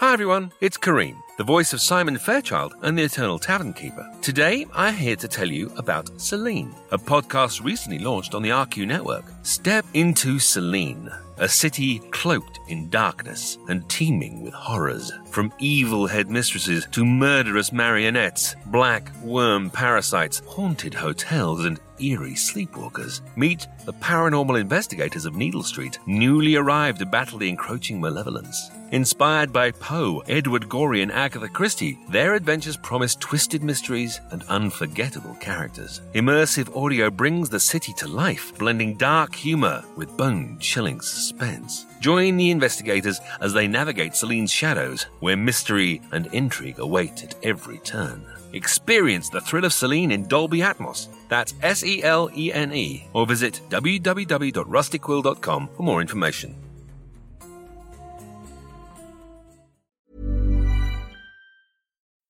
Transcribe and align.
Hi 0.00 0.12
everyone, 0.12 0.52
it's 0.60 0.76
Karim, 0.76 1.24
the 1.38 1.42
voice 1.42 1.72
of 1.72 1.80
Simon 1.80 2.18
Fairchild 2.18 2.72
and 2.82 2.96
the 2.96 3.02
Eternal 3.02 3.36
Tavern 3.36 3.72
Keeper. 3.72 4.08
Today, 4.22 4.64
I'm 4.72 4.94
here 4.94 5.16
to 5.16 5.26
tell 5.26 5.50
you 5.50 5.72
about 5.76 6.20
Selene, 6.20 6.72
a 6.92 6.98
podcast 6.98 7.64
recently 7.64 7.98
launched 7.98 8.32
on 8.32 8.42
the 8.42 8.50
RQ 8.50 8.86
network. 8.86 9.24
Step 9.42 9.84
into 9.94 10.38
Selene, 10.38 11.10
a 11.38 11.48
city 11.48 11.98
cloaked 12.12 12.60
in 12.68 12.88
darkness 12.90 13.58
and 13.68 13.88
teeming 13.90 14.40
with 14.44 14.54
horrors. 14.54 15.10
From 15.30 15.52
evil 15.58 16.06
headmistresses 16.06 16.86
to 16.92 17.04
murderous 17.04 17.72
marionettes, 17.72 18.54
black 18.66 19.10
worm 19.24 19.68
parasites, 19.68 20.42
haunted 20.46 20.94
hotels, 20.94 21.64
and 21.64 21.80
eerie 22.00 22.32
sleepwalkers. 22.32 23.20
Meet 23.36 23.66
the 23.84 23.92
paranormal 23.92 24.60
investigators 24.60 25.24
of 25.24 25.34
Needle 25.34 25.62
Street, 25.62 25.98
newly 26.06 26.56
arrived 26.56 26.98
to 26.98 27.06
battle 27.06 27.38
the 27.38 27.48
encroaching 27.48 28.00
malevolence. 28.00 28.70
Inspired 28.90 29.52
by 29.52 29.70
Poe, 29.70 30.22
Edward 30.28 30.66
Gorey, 30.68 31.02
and 31.02 31.12
Agatha 31.12 31.48
Christie, 31.48 31.98
their 32.08 32.34
adventures 32.34 32.78
promise 32.78 33.16
twisted 33.16 33.62
mysteries 33.62 34.18
and 34.30 34.42
unforgettable 34.44 35.34
characters. 35.40 36.00
Immersive 36.14 36.74
audio 36.74 37.10
brings 37.10 37.50
the 37.50 37.60
city 37.60 37.92
to 37.94 38.08
life, 38.08 38.56
blending 38.58 38.96
dark 38.96 39.34
humor 39.34 39.84
with 39.96 40.16
bone 40.16 40.56
chilling 40.58 41.02
suspense. 41.02 41.84
Join 42.00 42.38
the 42.38 42.50
investigators 42.50 43.20
as 43.42 43.52
they 43.52 43.68
navigate 43.68 44.14
Selene's 44.14 44.50
shadows, 44.50 45.02
where 45.20 45.36
mystery 45.36 46.00
and 46.12 46.26
intrigue 46.28 46.78
await 46.78 47.22
at 47.22 47.34
every 47.42 47.78
turn. 47.80 48.24
Experience 48.54 49.28
the 49.28 49.42
thrill 49.42 49.66
of 49.66 49.74
Selene 49.74 50.10
in 50.10 50.26
Dolby 50.26 50.60
Atmos. 50.60 51.08
That's 51.28 51.54
S 51.62 51.84
E 51.84 52.02
L 52.02 52.30
E 52.36 52.52
N 52.52 52.72
E. 52.72 53.06
Or 53.12 53.26
visit 53.26 53.60
www.rustyquill.com 53.70 55.68
for 55.76 55.82
more 55.82 56.00
information. 56.00 56.54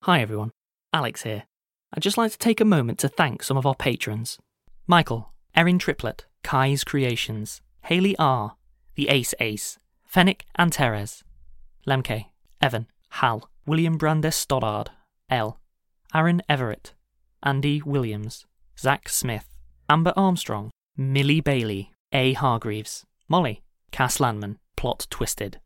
Hi 0.03 0.23
everyone, 0.23 0.53
Alex 0.93 1.23
here. 1.23 1.45
I'd 1.93 2.03
just 2.03 2.17
like 2.17 2.33
to 2.33 2.39
take 2.39 2.61
a 2.61 2.65
moment 2.65 2.99
to 3.01 3.09
thank 3.09 3.43
some 3.43 3.57
of 3.59 3.67
our 3.67 3.75
patrons 3.75 4.39
Michael, 4.87 5.35
Erinn 5.55 5.79
Triplett, 5.79 6.25
Kaii's 6.43 6.83
Creations, 6.83 7.61
Hayley 7.83 8.17
R., 8.19 8.55
The 8.95 9.11
Ace 9.11 9.35
Ace, 9.39 9.79
Fennec 10.07 10.47
and 10.57 10.73
Teres, 10.73 11.25
Lemmke, 11.87 12.27
Evan, 12.63 12.87
Hal, 13.11 13.51
William 13.67 13.99
Brandes 13.99 14.35
Stoddard, 14.35 14.91
L, 15.29 15.61
Aaron 16.15 16.43
Everett, 16.49 16.95
Andee 17.45 17.83
Williams, 17.85 18.47
Zach 18.79 19.09
Smith, 19.09 19.57
Amber 19.89 20.13
Armstrong, 20.17 20.71
Milli 20.97 21.43
Bayley, 21.43 21.91
A. 22.13 22.35
Hargreaves, 22.35 23.05
Molly, 23.29 23.65
Cas 23.91 24.21
Landman, 24.21 24.59
Plot 24.77 25.09
Twisted. 25.11 25.59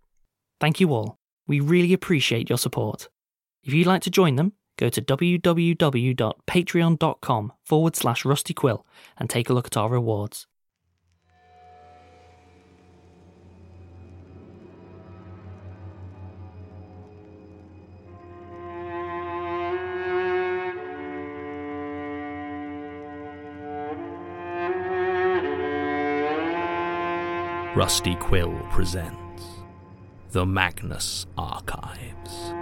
Thank 0.61 0.81
you 0.81 0.95
all. 0.95 1.17
We 1.47 1.61
really 1.61 1.93
appreciate 1.93 2.49
your 2.49 2.56
support. 2.56 3.11
If 3.65 3.75
you'd 3.75 3.87
like 3.87 4.00
to 4.03 4.11
join 4.11 4.37
them, 4.37 4.55
go 4.78 4.89
to 4.89 5.03
www.patreon.com 5.03 7.53
forward 7.67 7.97
slash 7.97 8.23
rustyquill 8.23 8.84
and 9.19 9.29
take 9.29 9.50
a 9.50 9.53
look 9.53 9.67
at 9.67 9.77
our 9.77 9.91
rewards. 9.91 10.47
Rusty 27.82 28.15
Quill 28.15 28.56
presents 28.70 29.43
The 30.31 30.47
Magnus 30.47 31.26
Archives. 31.37 32.53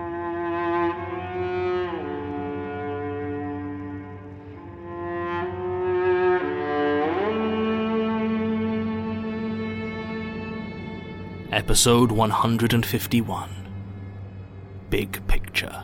Episode 11.53 12.11
151 12.11 13.51
Big 14.89 15.27
Picture. 15.27 15.83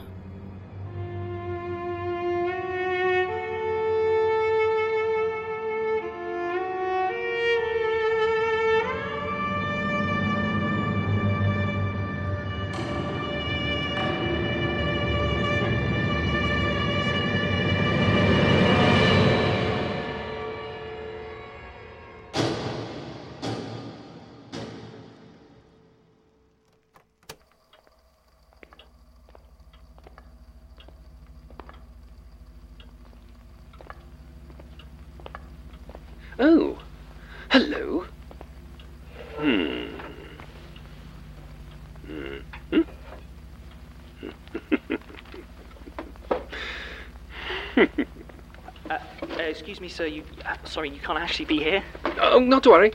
Oh, 36.38 36.78
hello. 37.50 38.04
Hmm. 39.38 39.86
Hmm. 42.06 42.82
Uh, 48.88 48.98
excuse 49.38 49.80
me, 49.80 49.88
sir. 49.88 50.06
You, 50.06 50.22
uh, 50.44 50.54
sorry, 50.64 50.90
you 50.90 51.00
can't 51.00 51.18
actually 51.18 51.46
be 51.46 51.58
here. 51.58 51.82
Oh, 52.20 52.38
not 52.38 52.62
to 52.62 52.70
worry. 52.70 52.92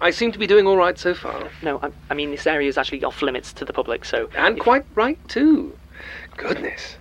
I 0.00 0.10
seem 0.10 0.32
to 0.32 0.38
be 0.38 0.46
doing 0.46 0.66
all 0.66 0.76
right 0.76 0.98
so 0.98 1.14
far. 1.14 1.48
No, 1.62 1.78
I, 1.82 1.90
I 2.10 2.14
mean 2.14 2.30
this 2.30 2.46
area 2.46 2.68
is 2.68 2.76
actually 2.78 3.02
off 3.04 3.22
limits 3.22 3.52
to 3.54 3.64
the 3.64 3.72
public, 3.72 4.04
so 4.04 4.28
And 4.36 4.60
quite 4.60 4.84
right, 4.94 5.18
too. 5.28 5.76
Goodness. 6.36 6.96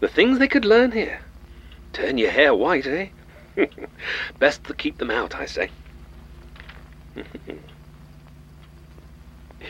The 0.00 0.08
things 0.08 0.38
they 0.38 0.48
could 0.48 0.64
learn 0.64 0.92
here. 0.92 1.20
Turn 1.92 2.16
your 2.16 2.30
hair 2.30 2.54
white, 2.54 2.86
eh? 2.86 3.08
Best 4.38 4.64
to 4.64 4.74
keep 4.74 4.98
them 4.98 5.10
out, 5.10 5.34
I 5.34 5.46
say. 5.46 5.70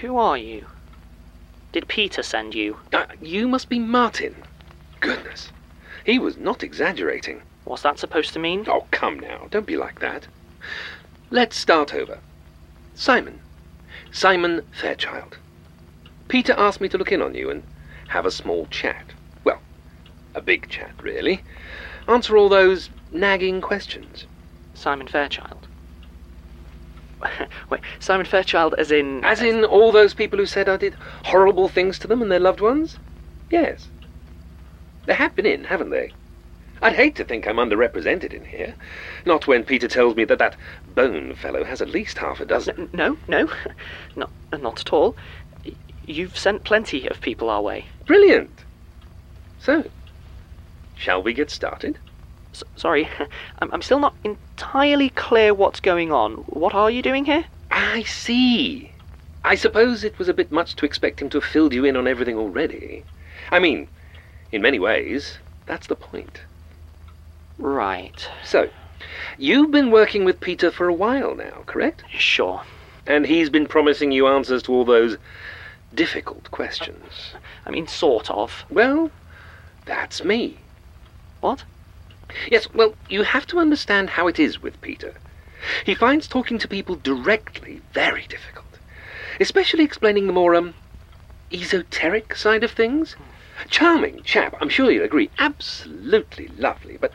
who 0.00 0.16
are 0.16 0.38
you? 0.38 0.66
Did 1.72 1.88
Peter 1.88 2.22
send 2.22 2.54
you? 2.54 2.78
Uh, 2.92 3.06
you 3.20 3.48
must 3.48 3.68
be 3.68 3.78
Martin. 3.78 4.36
Goodness. 5.00 5.50
He 6.04 6.18
was 6.18 6.36
not 6.36 6.62
exaggerating. 6.62 7.42
What's 7.64 7.82
that 7.82 7.98
supposed 7.98 8.32
to 8.34 8.38
mean? 8.38 8.64
Oh, 8.68 8.86
come 8.90 9.18
now. 9.18 9.48
Don't 9.50 9.66
be 9.66 9.76
like 9.76 10.00
that. 10.00 10.26
Let's 11.30 11.56
start 11.56 11.94
over. 11.94 12.18
Simon. 12.94 13.40
Simon 14.12 14.62
Fairchild. 14.70 15.38
Peter 16.28 16.54
asked 16.56 16.80
me 16.80 16.88
to 16.88 16.98
look 16.98 17.10
in 17.10 17.22
on 17.22 17.34
you 17.34 17.50
and 17.50 17.62
have 18.08 18.26
a 18.26 18.30
small 18.30 18.66
chat. 18.66 19.06
Well, 19.42 19.60
a 20.34 20.40
big 20.40 20.68
chat, 20.68 20.92
really. 21.02 21.42
Answer 22.06 22.36
all 22.36 22.48
those 22.48 22.90
nagging 23.12 23.60
questions. 23.60 24.26
Simon 24.74 25.06
Fairchild. 25.06 25.66
Wait, 27.70 27.80
Simon 28.00 28.26
Fairchild 28.26 28.74
as 28.76 28.90
in. 28.90 29.24
As 29.24 29.40
in 29.40 29.64
all 29.64 29.92
those 29.92 30.14
people 30.14 30.38
who 30.38 30.46
said 30.46 30.68
I 30.68 30.76
did 30.76 30.94
horrible 31.24 31.68
things 31.68 31.98
to 32.00 32.06
them 32.06 32.20
and 32.20 32.30
their 32.30 32.40
loved 32.40 32.60
ones? 32.60 32.98
Yes. 33.50 33.88
They 35.06 35.14
have 35.14 35.34
been 35.34 35.46
in, 35.46 35.64
haven't 35.64 35.90
they? 35.90 36.12
I'd 36.82 36.94
hate 36.94 37.16
to 37.16 37.24
think 37.24 37.46
I'm 37.46 37.56
underrepresented 37.56 38.34
in 38.34 38.44
here. 38.44 38.74
Not 39.24 39.46
when 39.46 39.64
Peter 39.64 39.88
tells 39.88 40.16
me 40.16 40.24
that 40.24 40.38
that 40.38 40.56
Bone 40.94 41.34
fellow 41.34 41.64
has 41.64 41.80
at 41.80 41.88
least 41.88 42.18
half 42.18 42.40
a 42.40 42.44
dozen. 42.44 42.90
No, 42.92 43.16
no, 43.26 43.48
not, 44.16 44.30
not 44.52 44.80
at 44.80 44.92
all. 44.92 45.16
You've 46.06 46.36
sent 46.36 46.64
plenty 46.64 47.06
of 47.08 47.20
people 47.22 47.48
our 47.48 47.62
way. 47.62 47.86
Brilliant! 48.06 48.50
So, 49.58 49.84
shall 50.96 51.22
we 51.22 51.32
get 51.32 51.50
started? 51.50 51.98
S- 52.52 52.64
sorry, 52.76 53.08
I'm, 53.58 53.70
I'm 53.72 53.82
still 53.82 53.98
not 53.98 54.14
entirely 54.24 55.10
clear 55.10 55.52
what's 55.54 55.80
going 55.80 56.12
on. 56.12 56.34
What 56.46 56.74
are 56.74 56.90
you 56.90 57.02
doing 57.02 57.24
here? 57.24 57.44
I 57.70 58.02
see. 58.04 58.90
I 59.44 59.54
suppose 59.56 60.04
it 60.04 60.18
was 60.18 60.28
a 60.28 60.34
bit 60.34 60.50
much 60.50 60.74
to 60.76 60.86
expect 60.86 61.20
him 61.20 61.28
to 61.30 61.38
have 61.40 61.48
filled 61.48 61.74
you 61.74 61.84
in 61.84 61.96
on 61.96 62.08
everything 62.08 62.36
already. 62.36 63.04
I 63.50 63.58
mean, 63.58 63.88
in 64.52 64.62
many 64.62 64.78
ways, 64.78 65.38
that's 65.66 65.86
the 65.86 65.96
point. 65.96 66.40
Right, 67.58 68.28
So, 68.44 68.68
you've 69.38 69.70
been 69.70 69.90
working 69.92 70.24
with 70.24 70.40
Peter 70.40 70.70
for 70.72 70.88
a 70.88 70.94
while 70.94 71.34
now, 71.34 71.62
correct? 71.66 72.02
sure. 72.10 72.62
And 73.06 73.26
he's 73.26 73.50
been 73.50 73.66
promising 73.66 74.12
you 74.12 74.26
answers 74.26 74.62
to 74.64 74.72
all 74.72 74.84
those 74.84 75.18
difficult 75.94 76.50
questions. 76.50 77.34
I 77.66 77.70
mean, 77.70 77.86
sort 77.86 78.30
of. 78.30 78.64
Well, 78.70 79.10
that's 79.84 80.24
me. 80.24 80.56
What? 81.44 81.64
Yes, 82.50 82.68
well, 82.72 82.94
you 83.10 83.22
have 83.22 83.46
to 83.48 83.58
understand 83.58 84.08
how 84.08 84.28
it 84.28 84.38
is 84.38 84.62
with 84.62 84.80
Peter. 84.80 85.12
He 85.84 85.94
finds 85.94 86.26
talking 86.26 86.58
to 86.58 86.66
people 86.66 86.96
directly 86.96 87.82
very 87.92 88.26
difficult, 88.26 88.78
especially 89.38 89.84
explaining 89.84 90.26
the 90.26 90.32
more, 90.32 90.54
um, 90.54 90.72
esoteric 91.52 92.34
side 92.34 92.64
of 92.64 92.70
things. 92.70 93.16
Charming 93.68 94.22
chap, 94.22 94.56
I'm 94.58 94.70
sure 94.70 94.90
you'll 94.90 95.04
agree. 95.04 95.28
Absolutely 95.38 96.48
lovely, 96.56 96.96
but 96.96 97.12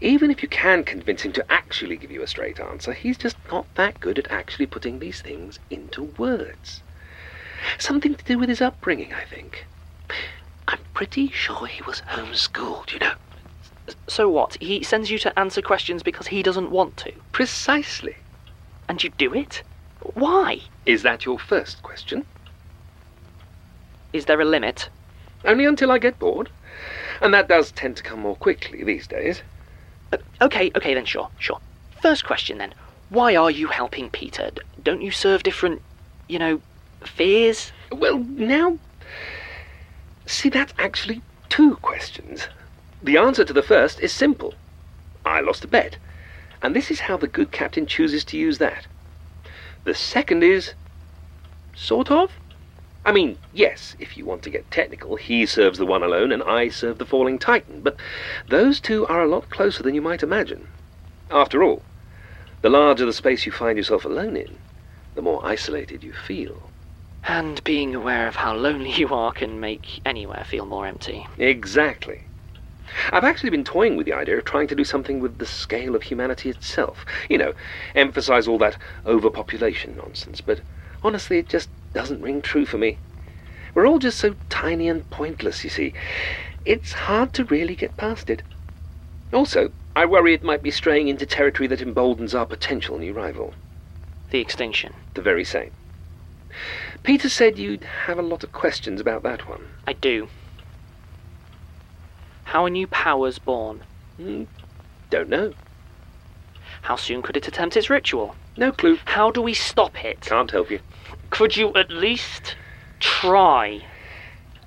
even 0.00 0.30
if 0.30 0.42
you 0.42 0.48
can 0.48 0.82
convince 0.82 1.20
him 1.20 1.32
to 1.32 1.52
actually 1.52 1.98
give 1.98 2.10
you 2.10 2.22
a 2.22 2.26
straight 2.26 2.58
answer, 2.58 2.94
he's 2.94 3.18
just 3.18 3.36
not 3.52 3.66
that 3.74 4.00
good 4.00 4.18
at 4.18 4.32
actually 4.32 4.64
putting 4.64 4.98
these 4.98 5.20
things 5.20 5.58
into 5.68 6.04
words. 6.16 6.80
Something 7.76 8.14
to 8.14 8.24
do 8.24 8.38
with 8.38 8.48
his 8.48 8.62
upbringing, 8.62 9.12
I 9.12 9.24
think. 9.24 9.66
I'm 10.66 10.80
pretty 10.94 11.28
sure 11.28 11.66
he 11.66 11.82
was 11.82 12.00
homeschooled, 12.08 12.94
you 12.94 13.00
know. 13.00 13.12
So 14.06 14.28
what? 14.28 14.56
He 14.60 14.82
sends 14.82 15.10
you 15.10 15.18
to 15.20 15.38
answer 15.38 15.62
questions 15.62 16.02
because 16.02 16.28
he 16.28 16.42
doesn't 16.42 16.70
want 16.70 16.96
to. 16.98 17.12
Precisely. 17.32 18.16
And 18.88 19.02
you 19.02 19.10
do 19.10 19.34
it? 19.34 19.62
Why? 20.14 20.60
Is 20.86 21.02
that 21.02 21.24
your 21.24 21.38
first 21.38 21.82
question? 21.82 22.24
Is 24.12 24.24
there 24.24 24.40
a 24.40 24.44
limit? 24.44 24.88
Only 25.44 25.64
until 25.64 25.90
I 25.90 25.98
get 25.98 26.18
bored. 26.18 26.50
And 27.20 27.34
that 27.34 27.48
does 27.48 27.72
tend 27.72 27.96
to 27.96 28.02
come 28.02 28.20
more 28.20 28.36
quickly 28.36 28.84
these 28.84 29.06
days. 29.06 29.42
Uh, 30.12 30.18
okay, 30.40 30.70
okay 30.76 30.94
then, 30.94 31.04
sure, 31.04 31.28
sure. 31.38 31.60
First 32.00 32.24
question 32.24 32.58
then. 32.58 32.74
Why 33.10 33.36
are 33.36 33.50
you 33.50 33.68
helping 33.68 34.10
Peter? 34.10 34.50
D- 34.54 34.62
don't 34.82 35.02
you 35.02 35.10
serve 35.10 35.42
different, 35.42 35.82
you 36.28 36.38
know, 36.38 36.60
fears? 37.04 37.72
Well, 37.90 38.18
now. 38.18 38.78
See, 40.26 40.48
that's 40.48 40.74
actually 40.78 41.22
two 41.48 41.76
questions. 41.76 42.48
The 43.02 43.16
answer 43.16 43.44
to 43.44 43.52
the 43.52 43.62
first 43.62 44.00
is 44.00 44.12
simple 44.12 44.54
I 45.24 45.40
lost 45.40 45.64
a 45.64 45.68
bet. 45.68 45.98
And 46.62 46.74
this 46.74 46.90
is 46.90 47.00
how 47.00 47.16
the 47.16 47.28
good 47.28 47.52
captain 47.52 47.86
chooses 47.86 48.24
to 48.24 48.36
use 48.36 48.58
that. 48.58 48.86
The 49.84 49.94
second 49.94 50.42
is. 50.42 50.74
sort 51.74 52.10
of? 52.10 52.30
I 53.04 53.12
mean, 53.12 53.38
yes, 53.54 53.94
if 53.98 54.16
you 54.16 54.24
want 54.24 54.42
to 54.42 54.50
get 54.50 54.70
technical, 54.70 55.16
he 55.16 55.46
serves 55.46 55.78
the 55.78 55.86
one 55.86 56.02
alone 56.02 56.32
and 56.32 56.42
I 56.42 56.68
serve 56.68 56.98
the 56.98 57.06
falling 57.06 57.38
titan, 57.38 57.80
but 57.80 57.96
those 58.48 58.80
two 58.80 59.06
are 59.06 59.22
a 59.22 59.28
lot 59.28 59.48
closer 59.48 59.82
than 59.82 59.94
you 59.94 60.02
might 60.02 60.22
imagine. 60.22 60.66
After 61.30 61.62
all, 61.62 61.82
the 62.60 62.68
larger 62.68 63.06
the 63.06 63.12
space 63.12 63.46
you 63.46 63.52
find 63.52 63.78
yourself 63.78 64.04
alone 64.04 64.36
in, 64.36 64.58
the 65.14 65.22
more 65.22 65.40
isolated 65.46 66.02
you 66.02 66.12
feel. 66.12 66.70
And 67.24 67.62
being 67.64 67.94
aware 67.94 68.26
of 68.26 68.36
how 68.36 68.54
lonely 68.54 68.90
you 68.96 69.08
are 69.08 69.32
can 69.32 69.60
make 69.60 70.00
anywhere 70.04 70.44
feel 70.44 70.66
more 70.66 70.86
empty. 70.86 71.26
Exactly. 71.38 72.22
I've 73.12 73.24
actually 73.24 73.50
been 73.50 73.64
toying 73.64 73.96
with 73.96 74.06
the 74.06 74.12
idea 74.12 74.38
of 74.38 74.44
trying 74.44 74.68
to 74.68 74.74
do 74.74 74.84
something 74.84 75.20
with 75.20 75.38
the 75.38 75.46
scale 75.46 75.94
of 75.94 76.02
humanity 76.04 76.50
itself. 76.50 77.04
You 77.28 77.38
know, 77.38 77.52
emphasize 77.94 78.48
all 78.48 78.58
that 78.58 78.76
overpopulation 79.06 79.96
nonsense, 79.96 80.40
but 80.40 80.60
honestly, 81.02 81.38
it 81.38 81.48
just 81.48 81.68
doesn't 81.92 82.22
ring 82.22 82.42
true 82.42 82.66
for 82.66 82.78
me. 82.78 82.98
We're 83.74 83.86
all 83.86 83.98
just 83.98 84.18
so 84.18 84.34
tiny 84.48 84.88
and 84.88 85.08
pointless, 85.10 85.64
you 85.64 85.70
see. 85.70 85.92
It's 86.64 86.92
hard 86.92 87.32
to 87.34 87.44
really 87.44 87.74
get 87.74 87.96
past 87.96 88.30
it. 88.30 88.42
Also, 89.32 89.70
I 89.94 90.06
worry 90.06 90.34
it 90.34 90.44
might 90.44 90.62
be 90.62 90.70
straying 90.70 91.08
into 91.08 91.26
territory 91.26 91.66
that 91.68 91.82
emboldens 91.82 92.34
our 92.34 92.46
potential 92.46 92.98
new 92.98 93.12
rival. 93.12 93.54
The 94.30 94.40
extinction. 94.40 94.94
The 95.14 95.22
very 95.22 95.44
same. 95.44 95.70
Peter 97.02 97.28
said 97.28 97.58
you'd 97.58 97.84
have 98.06 98.18
a 98.18 98.22
lot 98.22 98.42
of 98.42 98.52
questions 98.52 99.00
about 99.00 99.22
that 99.22 99.48
one. 99.48 99.62
I 99.86 99.92
do. 99.92 100.28
How 102.48 102.64
are 102.64 102.70
new 102.70 102.86
powers 102.86 103.38
born? 103.38 103.82
Hmm, 104.16 104.44
don't 105.10 105.28
know. 105.28 105.52
How 106.80 106.96
soon 106.96 107.20
could 107.20 107.36
it 107.36 107.46
attempt 107.46 107.76
its 107.76 107.90
ritual? 107.90 108.36
No 108.56 108.72
clue. 108.72 108.98
How 109.04 109.30
do 109.30 109.42
we 109.42 109.52
stop 109.52 110.02
it? 110.02 110.22
Can't 110.22 110.50
help 110.50 110.70
you. 110.70 110.80
Could 111.28 111.58
you 111.58 111.74
at 111.74 111.90
least 111.90 112.56
try? 113.00 113.84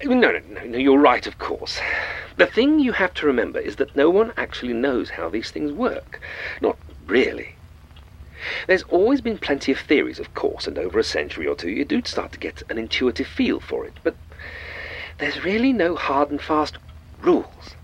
No, 0.03 0.13
no, 0.13 0.39
no, 0.47 0.63
no, 0.63 0.77
you're 0.77 0.99
right, 0.99 1.25
of 1.25 1.39
course. 1.39 1.79
The 2.37 2.45
thing 2.45 2.79
you 2.79 2.91
have 2.91 3.15
to 3.15 3.25
remember 3.25 3.57
is 3.57 3.77
that 3.77 3.95
no 3.95 4.11
one 4.11 4.31
actually 4.37 4.73
knows 4.73 5.09
how 5.09 5.27
these 5.29 5.49
things 5.49 5.71
work. 5.71 6.21
Not 6.61 6.77
really. 7.07 7.55
There's 8.67 8.83
always 8.83 9.21
been 9.21 9.39
plenty 9.39 9.71
of 9.71 9.79
theories, 9.79 10.19
of 10.19 10.35
course, 10.35 10.67
and 10.67 10.77
over 10.77 10.99
a 10.99 11.03
century 11.03 11.47
or 11.47 11.55
two 11.55 11.71
you 11.71 11.83
do 11.83 12.03
start 12.05 12.31
to 12.33 12.39
get 12.39 12.61
an 12.69 12.77
intuitive 12.77 13.25
feel 13.25 13.59
for 13.59 13.87
it, 13.87 13.93
but 14.03 14.15
there's 15.17 15.43
really 15.43 15.73
no 15.73 15.95
hard 15.95 16.29
and 16.29 16.39
fast 16.39 16.77
rules. 17.21 17.75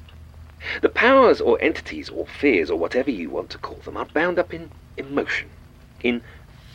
The 0.81 0.89
powers 0.89 1.39
or 1.39 1.57
entities 1.61 2.09
or 2.09 2.25
fears 2.25 2.69
or 2.69 2.77
whatever 2.77 3.11
you 3.11 3.29
want 3.29 3.49
to 3.51 3.57
call 3.57 3.77
them 3.77 3.97
are 3.97 4.05
bound 4.05 4.39
up 4.39 4.53
in 4.53 4.69
emotion, 4.97 5.49
in 6.01 6.21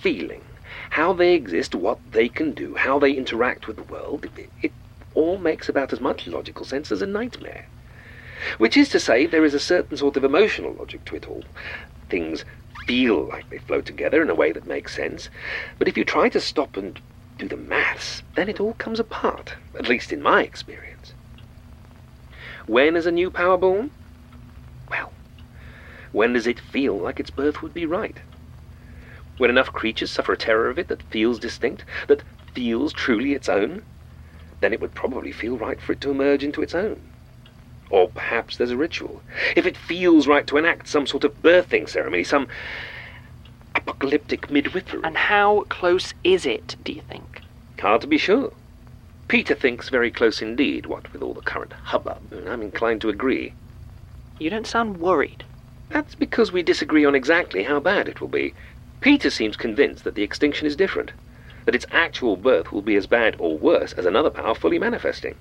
feeling, 0.01 0.43
how 0.91 1.13
they 1.13 1.35
exist, 1.35 1.75
what 1.75 1.99
they 2.13 2.29
can 2.29 2.53
do, 2.53 2.75
how 2.75 2.99
they 2.99 3.13
interact 3.13 3.67
with 3.67 3.77
the 3.77 3.83
world. 3.83 4.27
It, 4.37 4.51
it 4.63 4.73
all 5.15 5.39
makes 5.39 5.69
about 5.69 5.93
as 5.93 6.01
much 6.01 6.27
logical 6.27 6.65
sense 6.65 6.91
as 6.91 7.03
a 7.03 7.07
nightmare. 7.07 7.67
Which 8.59 8.77
is 8.77 8.89
to 8.91 9.01
say, 9.01 9.27
there 9.27 9.45
is 9.45 9.55
a 9.55 9.61
certain 9.61 9.97
sort 9.97 10.17
of 10.17 10.25
emotional 10.25 10.75
logic 10.75 11.05
to 11.07 11.17
it 11.17 11.29
all. 11.29 11.45
Things 12.09 12.45
feel 12.87 13.25
like 13.29 13.49
they 13.51 13.59
flow 13.59 13.81
together 13.81 14.23
in 14.23 14.31
a 14.31 14.35
way 14.35 14.53
that 14.53 14.67
makes 14.67 14.95
sense, 14.95 15.29
but 15.79 15.87
if 15.89 15.97
you 15.97 16.05
try 16.05 16.29
to 16.29 16.41
stop 16.41 16.77
and 16.77 17.01
do 17.39 17.49
the 17.49 17.57
maths, 17.57 18.23
then 18.35 18.49
it 18.49 18.61
all 18.61 18.75
comes 18.75 18.99
apart, 18.99 19.55
at 19.79 19.89
least 19.89 20.13
in 20.13 20.21
my 20.21 20.43
experience. 20.43 20.92
When 22.73 22.97
is 22.97 23.05
a 23.05 23.13
new 23.13 23.31
power 23.31 23.59
born? 23.59 23.91
Well, 24.89 25.13
when 26.11 26.33
does 26.33 26.47
it 26.47 26.59
feel 26.59 26.97
like 26.97 27.21
its 27.21 27.29
birth 27.29 27.61
would 27.61 27.75
be 27.75 27.85
right? 27.85 28.17
When 29.37 29.51
enough 29.51 29.71
creatures 29.75 30.11
suffer 30.11 30.33
a 30.33 30.39
terror 30.39 30.71
of 30.71 30.79
it 30.79 30.89
that 30.89 31.03
feels 31.03 31.39
distinct, 31.39 31.85
that 32.09 32.23
feels 32.55 32.95
truly 32.95 33.35
its 33.35 33.51
own, 33.51 33.83
then 34.63 34.73
it 34.73 34.81
would 34.81 34.95
probably 34.95 35.33
feel 35.33 35.59
right 35.59 35.79
for 35.83 35.93
it 35.93 36.01
to 36.01 36.11
emerge 36.11 36.43
into 36.43 36.63
its 36.63 36.75
own. 36.75 36.99
Or 37.91 38.09
perhaps 38.09 38.57
there's 38.57 38.71
a 38.71 38.77
ritual. 38.79 39.21
If 39.55 39.67
it 39.67 39.77
feels 39.77 40.27
right 40.27 40.47
to 40.47 40.57
enact 40.57 40.89
some 40.89 41.07
sort 41.07 41.25
of 41.25 41.43
birthing 41.43 41.87
ceremony, 41.91 42.25
some 42.25 42.49
apocalyptic 43.75 44.51
midwifery. 44.51 45.03
And 45.05 45.19
how 45.19 45.67
close 45.69 46.15
is 46.25 46.47
it, 46.47 46.77
do 46.83 46.95
you 46.95 47.03
think? 47.03 47.43
Hard 47.79 48.01
to 48.01 48.07
be 48.07 48.17
sure. 48.17 48.51
Peter 49.29 49.55
thinks 49.55 49.89
very 49.89 50.11
close 50.11 50.43
indeed, 50.43 50.87
what 50.87 51.11
with 51.13 51.23
all 51.23 51.33
the 51.35 51.41
current 51.41 51.73
hubbub, 51.85 52.21
and 52.33 52.49
I'm 52.49 52.63
inclined 52.63 53.01
to 53.03 53.09
agree. 53.09 53.55
You 54.39 54.51
don't 54.51 54.67
sound 54.67 54.99
worried. 54.99 55.45
That's 55.89 56.15
because 56.15 56.53
we 56.53 56.63
disagree 56.63 57.05
on 57.05 57.15
exactly 57.15 57.63
how 57.63 57.81
bad 57.81 58.09
it 58.09 58.21
will 58.21 58.29
be. 58.29 58.55
Peter 59.01 59.31
seems 59.31 59.57
convinced 59.57 60.05
that 60.05 60.15
the 60.15 60.23
extinction 60.23 60.67
is 60.67 60.77
different. 60.77 61.13
that 61.65 61.75
its 61.75 61.87
actual 61.93 62.37
birth 62.37 62.73
will 62.73 62.83
be 62.83 62.97
as 62.97 63.07
bad 63.07 63.37
or 63.39 63.57
worse 63.59 63.93
as 63.93 64.05
another 64.07 64.31
power 64.31 64.55
fully 64.55 64.79
manifesting. 64.79 65.35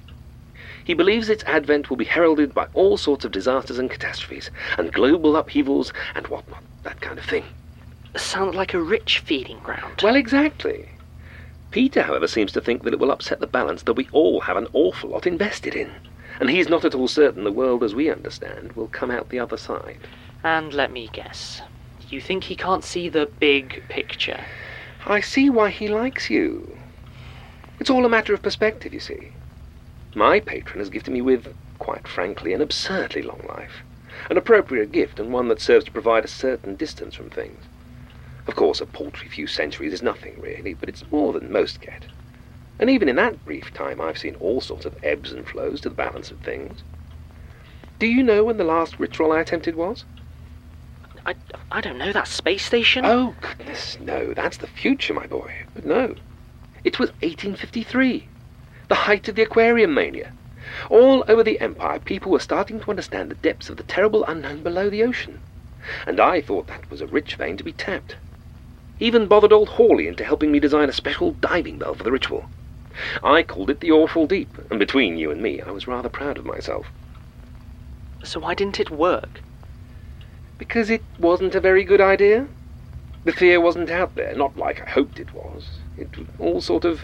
He 0.83 0.93
believes 0.93 1.29
its 1.29 1.43
advent 1.45 1.89
will 1.89 1.97
be 1.97 2.05
heralded 2.05 2.53
by 2.53 2.67
all 2.73 2.97
sorts 2.97 3.25
of 3.25 3.31
disasters 3.31 3.79
and 3.79 3.89
catastrophes, 3.89 4.49
and 4.77 4.91
global 4.93 5.35
upheavals 5.35 5.93
and 6.15 6.27
whatnot, 6.27 6.63
that 6.83 7.01
kind 7.01 7.17
of 7.17 7.25
thing. 7.25 7.43
Sounds 8.15 8.55
like 8.55 8.73
a 8.73 8.81
rich 8.81 9.19
feeding 9.19 9.59
ground. 9.59 10.01
Well, 10.03 10.15
exactly. 10.15 10.89
Peter, 11.71 12.03
however, 12.03 12.27
seems 12.27 12.51
to 12.51 12.61
think 12.61 12.83
that 12.83 12.93
it 12.93 12.99
will 12.99 13.11
upset 13.11 13.39
the 13.39 13.47
balance 13.47 13.83
that 13.83 13.93
we 13.93 14.09
all 14.11 14.41
have 14.41 14.57
an 14.57 14.67
awful 14.73 15.09
lot 15.09 15.25
invested 15.25 15.73
in. 15.73 15.89
And 16.39 16.49
he's 16.49 16.69
not 16.69 16.83
at 16.83 16.93
all 16.93 17.07
certain 17.07 17.43
the 17.45 17.51
world 17.51 17.83
as 17.83 17.95
we 17.95 18.09
understand 18.09 18.73
will 18.73 18.87
come 18.87 19.09
out 19.09 19.29
the 19.29 19.39
other 19.39 19.57
side. 19.57 19.99
And 20.43 20.73
let 20.73 20.91
me 20.91 21.09
guess. 21.13 21.61
You 22.09 22.19
think 22.19 22.43
he 22.43 22.55
can't 22.55 22.83
see 22.83 23.07
the 23.07 23.25
big 23.39 23.83
picture? 23.87 24.43
I 25.05 25.21
see 25.21 25.49
why 25.49 25.69
he 25.69 25.87
likes 25.87 26.29
you. 26.29 26.77
It's 27.79 27.89
all 27.89 28.05
a 28.05 28.09
matter 28.09 28.33
of 28.33 28.41
perspective, 28.41 28.93
you 28.93 28.99
see. 28.99 29.31
My 30.13 30.41
patron 30.41 30.79
has 30.79 30.89
gifted 30.89 31.13
me 31.13 31.21
with, 31.21 31.55
quite 31.79 32.07
frankly, 32.07 32.53
an 32.53 32.61
absurdly 32.61 33.21
long 33.21 33.45
life. 33.47 33.81
An 34.29 34.37
appropriate 34.37 34.91
gift, 34.91 35.19
and 35.19 35.31
one 35.31 35.47
that 35.47 35.61
serves 35.61 35.85
to 35.85 35.91
provide 35.91 36.25
a 36.25 36.27
certain 36.27 36.75
distance 36.75 37.15
from 37.15 37.29
things. 37.29 37.63
Of 38.47 38.55
course, 38.55 38.81
a 38.81 38.85
paltry 38.85 39.29
few 39.29 39.47
centuries 39.47 39.93
is 39.93 40.01
nothing, 40.01 40.39
really, 40.41 40.73
but 40.73 40.89
it's 40.89 41.09
more 41.11 41.31
than 41.33 41.51
most 41.51 41.79
get. 41.81 42.07
And 42.79 42.89
even 42.89 43.07
in 43.07 43.15
that 43.17 43.45
brief 43.45 43.73
time, 43.73 44.01
I've 44.01 44.17
seen 44.17 44.35
all 44.35 44.61
sorts 44.61 44.85
of 44.85 44.97
ebbs 45.03 45.31
and 45.31 45.47
flows 45.47 45.81
to 45.81 45.89
the 45.89 45.95
balance 45.95 46.31
of 46.31 46.39
things. 46.39 46.81
Do 47.99 48.07
you 48.07 48.23
know 48.23 48.43
when 48.43 48.57
the 48.57 48.63
last 48.63 48.99
ritual 48.99 49.31
I 49.31 49.41
attempted 49.41 49.75
was? 49.75 50.05
I, 51.25 51.35
I 51.71 51.81
don't 51.81 51.99
know, 51.99 52.11
that 52.11 52.27
space 52.27 52.65
station? 52.65 53.05
Oh, 53.05 53.35
goodness, 53.41 53.99
no, 53.99 54.33
that's 54.33 54.57
the 54.57 54.65
future, 54.65 55.13
my 55.13 55.27
boy. 55.27 55.53
But 55.75 55.85
no. 55.85 56.15
It 56.83 56.97
was 56.97 57.09
1853, 57.21 58.27
the 58.87 58.95
height 58.95 59.29
of 59.29 59.35
the 59.35 59.43
aquarium 59.43 59.93
mania. 59.93 60.31
All 60.89 61.23
over 61.27 61.43
the 61.43 61.61
Empire, 61.61 61.99
people 61.99 62.31
were 62.31 62.39
starting 62.39 62.79
to 62.79 62.89
understand 62.89 63.29
the 63.29 63.35
depths 63.35 63.69
of 63.69 63.77
the 63.77 63.83
terrible 63.83 64.25
unknown 64.25 64.63
below 64.63 64.89
the 64.89 65.03
ocean. 65.03 65.39
And 66.07 66.19
I 66.19 66.41
thought 66.41 66.67
that 66.67 66.89
was 66.89 67.01
a 67.01 67.07
rich 67.07 67.35
vein 67.35 67.57
to 67.57 67.63
be 67.63 67.73
tapped. 67.73 68.15
Even 69.01 69.25
bothered 69.25 69.51
old 69.51 69.69
Hawley 69.69 70.07
into 70.07 70.23
helping 70.23 70.51
me 70.51 70.59
design 70.59 70.87
a 70.87 70.93
special 70.93 71.31
diving 71.31 71.79
bell 71.79 71.95
for 71.95 72.03
the 72.03 72.11
ritual. 72.11 72.45
I 73.23 73.41
called 73.41 73.71
it 73.71 73.79
the 73.79 73.91
Awful 73.91 74.27
Deep, 74.27 74.55
and 74.69 74.77
between 74.77 75.17
you 75.17 75.31
and 75.31 75.41
me, 75.41 75.59
I 75.59 75.71
was 75.71 75.87
rather 75.87 76.07
proud 76.07 76.37
of 76.37 76.45
myself. 76.45 76.85
So 78.23 78.39
why 78.39 78.53
didn't 78.53 78.79
it 78.79 78.91
work? 78.91 79.41
Because 80.59 80.91
it 80.91 81.01
wasn't 81.17 81.55
a 81.55 81.59
very 81.59 81.83
good 81.83 81.99
idea. 81.99 82.47
The 83.23 83.31
fear 83.31 83.59
wasn't 83.59 83.89
out 83.89 84.13
there, 84.13 84.35
not 84.35 84.55
like 84.55 84.79
I 84.79 84.91
hoped 84.91 85.19
it 85.19 85.33
was. 85.33 85.79
It 85.97 86.09
all 86.37 86.61
sort 86.61 86.85
of 86.85 87.01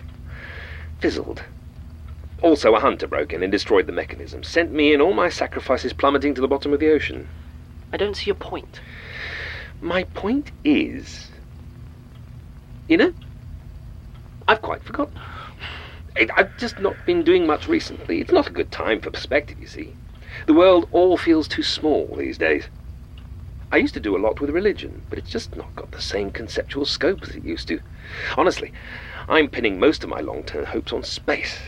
fizzled. 1.00 1.42
Also, 2.44 2.75
a 2.75 2.80
hunter 2.80 3.08
broke 3.08 3.34
in 3.34 3.42
and 3.42 3.51
destroyed 3.51 3.88
the 3.88 3.92
mechanism, 3.92 4.44
sent 4.44 4.72
me 4.72 4.94
and 4.94 5.01
all 5.01 5.13
my 5.13 5.30
sacrifices 5.30 5.94
plummeting 5.94 6.36
to 6.36 6.42
the 6.42 6.48
bottom 6.48 6.74
of 6.74 6.80
the 6.80 6.92
ocean. 6.92 7.27
I 7.92 7.98
don't 7.98 8.16
see 8.16 8.27
your 8.27 8.36
point. 8.36 8.82
My 9.82 10.04
point 10.04 10.51
is. 10.63 11.30
You 12.88 12.98
know, 12.98 13.13
I've 14.48 14.62
quite 14.62 14.84
forgotten. 14.84 15.20
I've 16.36 16.56
just 16.58 16.79
not 16.79 16.96
been 17.06 17.24
doing 17.24 17.46
much 17.46 17.67
recently. 17.67 18.22
It's 18.22 18.32
not 18.32 18.48
a 18.48 18.53
good 18.53 18.72
time 18.72 19.01
for 19.01 19.12
perspective, 19.12 19.60
you 19.60 19.67
see. 19.67 19.96
The 20.48 20.53
world 20.53 20.88
all 20.91 21.17
feels 21.17 21.48
too 21.48 21.63
small 21.63 22.15
these 22.17 22.38
days. 22.38 22.70
I 23.72 23.77
used 23.77 23.94
to 23.96 24.00
do 24.00 24.15
a 24.15 24.24
lot 24.25 24.39
with 24.39 24.50
religion, 24.50 25.01
but 25.10 25.20
it's 25.20 25.29
just 25.29 25.56
not 25.58 25.75
got 25.75 25.91
the 25.91 26.01
same 26.01 26.32
conceptual 26.32 26.86
scope 26.86 27.20
as 27.24 27.36
it 27.36 27.44
used 27.44 27.67
to. 27.67 27.82
Honestly, 28.38 28.72
I'm 29.27 29.50
pinning 29.50 29.79
most 29.79 30.03
of 30.06 30.10
my 30.10 30.22
long 30.22 30.44
term 30.44 30.65
hopes 30.65 30.94
on 30.94 31.03
space. 31.03 31.60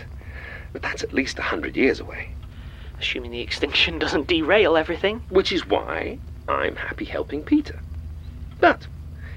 But 0.72 0.82
that's 0.82 1.04
at 1.04 1.14
least 1.14 1.38
a 1.38 1.44
hundred 1.44 1.76
years 1.76 2.00
away. 2.00 2.30
Assuming 3.00 3.32
the 3.32 3.42
extinction 3.42 4.00
doesn't 4.00 4.28
derail 4.28 4.78
everything. 4.78 5.22
Which 5.30 5.52
is 5.52 5.68
why 5.68 6.20
I'm 6.48 6.78
happy 6.78 7.06
helping 7.06 7.44
Peter. 7.44 7.82
But 8.60 8.88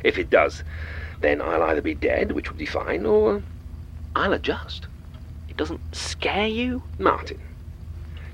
if 0.04 0.18
it 0.18 0.30
does, 0.30 0.62
then 1.22 1.40
I'll 1.40 1.62
either 1.62 1.82
be 1.82 1.94
dead, 1.94 2.32
which 2.32 2.50
would 2.50 2.58
be 2.58 2.66
fine, 2.66 3.06
or 3.06 3.42
I'll 4.14 4.32
adjust. 4.32 4.86
It 5.48 5.56
doesn't 5.56 5.94
scare 5.94 6.46
you? 6.46 6.82
Martin, 6.98 7.38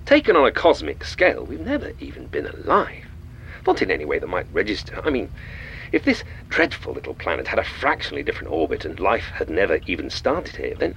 taken 0.07 0.37
on 0.37 0.47
a 0.47 0.51
cosmic 0.51 1.05
scale, 1.05 1.45
we've 1.45 1.61
never 1.61 1.93
even 2.01 2.27
been 2.27 2.47
alive. 2.47 3.05
Not 3.67 3.83
in 3.83 3.91
any 3.91 4.05
way 4.05 4.19
that 4.19 4.27
might 4.27 4.53
register. 4.53 5.01
I 5.05 5.11
mean, 5.11 5.29
if 5.93 6.05
this 6.05 6.25
dreadful 6.49 6.93
little 6.95 7.15
planet 7.15 7.49
had 7.49 7.59
a 7.59 7.65
fractionally 7.65 8.23
different 8.23 8.53
orbit 8.53 8.85
and 8.85 8.99
life 8.99 9.31
had 9.35 9.51
never 9.51 9.81
even 9.87 10.11
started 10.11 10.57
here, 10.57 10.75
then 10.79 10.95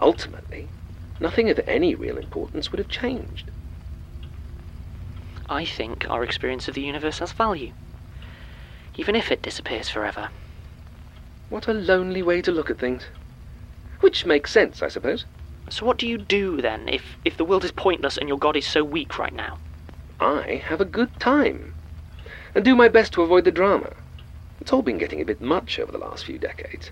ultimately 0.00 0.68
nothing 1.20 1.50
of 1.50 1.60
any 1.66 1.94
real 1.94 2.16
importance 2.16 2.70
would 2.70 2.78
have 2.78 2.88
changed. 2.88 3.50
I 5.48 5.64
think 5.64 6.06
our 6.08 6.22
experience 6.22 6.68
of 6.68 6.74
the 6.74 6.82
universe 6.82 7.18
has 7.18 7.32
value. 7.32 7.72
Even 8.96 9.16
if 9.16 9.32
it 9.32 9.42
disappears 9.42 9.88
forever. 9.88 10.30
What 11.50 11.66
a 11.66 11.72
lonely 11.74 12.22
way 12.22 12.40
to 12.42 12.52
look 12.52 12.70
at 12.70 12.78
things. 12.78 13.02
Which 13.98 14.24
makes 14.24 14.52
sense, 14.52 14.82
I 14.82 14.88
suppose. 14.88 15.26
So 15.68 15.84
what 15.84 15.98
do 15.98 16.06
you 16.06 16.16
do 16.16 16.62
then 16.62 16.88
if, 16.88 17.16
if 17.24 17.36
the 17.36 17.44
world 17.44 17.64
is 17.64 17.72
pointless 17.72 18.16
and 18.16 18.28
your 18.28 18.38
god 18.38 18.56
is 18.56 18.66
so 18.66 18.84
weak 18.84 19.18
right 19.18 19.34
now? 19.34 19.58
I 20.20 20.62
have 20.66 20.80
a 20.80 20.84
good 20.84 21.18
time. 21.18 21.74
And 22.54 22.64
do 22.64 22.76
my 22.76 22.88
best 22.88 23.12
to 23.14 23.22
avoid 23.22 23.44
the 23.44 23.50
drama. 23.50 23.92
It's 24.60 24.72
all 24.72 24.82
been 24.82 24.98
getting 24.98 25.20
a 25.20 25.24
bit 25.24 25.40
much 25.40 25.78
over 25.80 25.90
the 25.90 25.98
last 25.98 26.24
few 26.24 26.38
decades. 26.38 26.90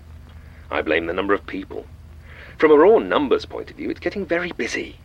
I 0.69 0.81
blame 0.81 1.05
the 1.05 1.13
number 1.13 1.33
of 1.33 1.47
people. 1.47 1.85
From 2.57 2.71
a 2.71 2.77
raw 2.77 2.99
numbers 2.99 3.45
point 3.45 3.71
of 3.71 3.77
view, 3.77 3.89
it's 3.89 3.99
getting 3.99 4.25
very 4.25 4.51
busy. 4.51 4.97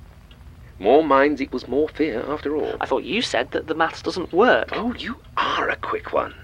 More 0.80 1.04
minds 1.04 1.40
equals 1.40 1.68
more 1.68 1.88
fear, 1.88 2.24
after 2.28 2.56
all. 2.56 2.76
I 2.80 2.86
thought 2.86 3.04
you 3.04 3.22
said 3.22 3.52
that 3.52 3.68
the 3.68 3.74
maths 3.74 4.02
doesn't 4.02 4.32
work. 4.32 4.70
Oh, 4.72 4.94
you 4.94 5.20
are 5.36 5.68
a 5.68 5.76
quick 5.76 6.12
one. 6.12 6.34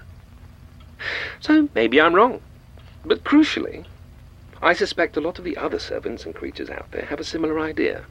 So 1.41 1.67
maybe 1.75 1.99
I'm 1.99 2.13
wrong. 2.13 2.41
But 3.03 3.23
crucially, 3.23 3.85
I 4.61 4.73
suspect 4.73 5.17
a 5.17 5.21
lot 5.21 5.39
of 5.39 5.45
the 5.45 5.57
other 5.57 5.79
servants 5.79 6.25
and 6.25 6.35
creatures 6.35 6.69
out 6.69 6.91
there 6.91 7.05
have 7.05 7.19
a 7.19 7.23
similar 7.23 7.59
idea. 7.59 8.05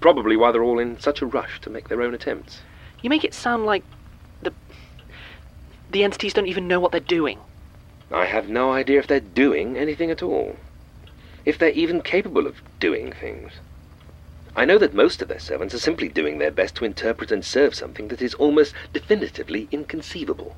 Probably 0.00 0.36
why 0.36 0.52
they're 0.52 0.62
all 0.62 0.78
in 0.78 0.98
such 0.98 1.20
a 1.20 1.26
rush 1.26 1.60
to 1.60 1.70
make 1.70 1.88
their 1.88 2.00
own 2.02 2.14
attempts. 2.14 2.60
You 3.02 3.10
make 3.10 3.24
it 3.24 3.34
sound 3.34 3.66
like 3.66 3.84
the 4.42 4.52
the 5.90 6.02
entities 6.02 6.32
don't 6.32 6.46
even 6.46 6.66
know 6.66 6.80
what 6.80 6.92
they're 6.92 7.00
doing. 7.00 7.38
I 8.10 8.24
have 8.24 8.48
no 8.48 8.72
idea 8.72 8.98
if 8.98 9.06
they're 9.06 9.20
doing 9.20 9.76
anything 9.76 10.10
at 10.10 10.22
all. 10.22 10.56
If 11.44 11.58
they're 11.58 11.70
even 11.70 12.00
capable 12.00 12.46
of 12.46 12.62
doing 12.80 13.12
things. 13.12 13.52
I 14.56 14.64
know 14.64 14.78
that 14.78 14.94
most 14.94 15.20
of 15.20 15.28
their 15.28 15.38
servants 15.38 15.74
are 15.74 15.78
simply 15.78 16.08
doing 16.08 16.38
their 16.38 16.50
best 16.50 16.74
to 16.76 16.86
interpret 16.86 17.30
and 17.30 17.44
serve 17.44 17.74
something 17.74 18.08
that 18.08 18.22
is 18.22 18.34
almost 18.34 18.74
definitively 18.92 19.68
inconceivable. 19.70 20.56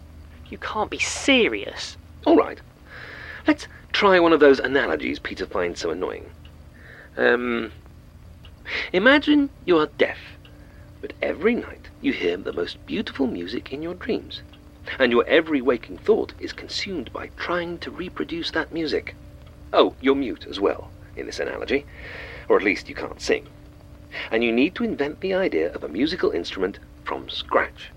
You 0.49 0.59
can't 0.59 0.91
be 0.91 1.01
serious. 1.01 1.97
All 2.25 2.37
right. 2.37 2.61
Let's 3.49 3.67
try 3.93 4.21
one 4.21 4.35
of 4.35 4.41
those 4.41 4.61
analogies 4.61 5.19
Peter 5.19 5.47
finds 5.47 5.81
so 5.81 5.89
annoying. 5.89 6.27
Um, 7.17 7.73
imagine 8.93 9.49
you 9.65 9.79
are 9.79 9.89
deaf, 9.97 10.19
but 11.01 11.15
every 11.23 11.55
night 11.55 11.89
you 12.03 12.13
hear 12.13 12.37
the 12.37 12.53
most 12.53 12.85
beautiful 12.85 13.27
music 13.27 13.73
in 13.73 13.81
your 13.81 13.95
dreams, 13.95 14.43
and 14.99 15.11
your 15.11 15.25
every 15.27 15.63
waking 15.63 15.97
thought 15.97 16.35
is 16.39 16.53
consumed 16.53 17.11
by 17.15 17.31
trying 17.39 17.79
to 17.79 17.91
reproduce 17.91 18.51
that 18.51 18.71
music. 18.71 19.15
Oh, 19.73 19.95
you're 20.03 20.15
mute 20.15 20.47
as 20.47 20.61
well, 20.61 20.91
in 21.17 21.25
this 21.25 21.41
analogy, 21.41 21.87
or 22.51 22.59
at 22.59 22.65
least 22.65 22.91
you 22.91 22.95
can't 22.95 23.19
sing. 23.19 23.47
And 24.31 24.45
you 24.45 24.53
need 24.53 24.75
to 24.75 24.85
invent 24.85 25.23
the 25.23 25.33
idea 25.33 25.73
of 25.73 25.83
a 25.83 25.89
musical 25.89 26.33
instrument 26.33 26.81
from 27.03 27.31
scratch. 27.31 27.93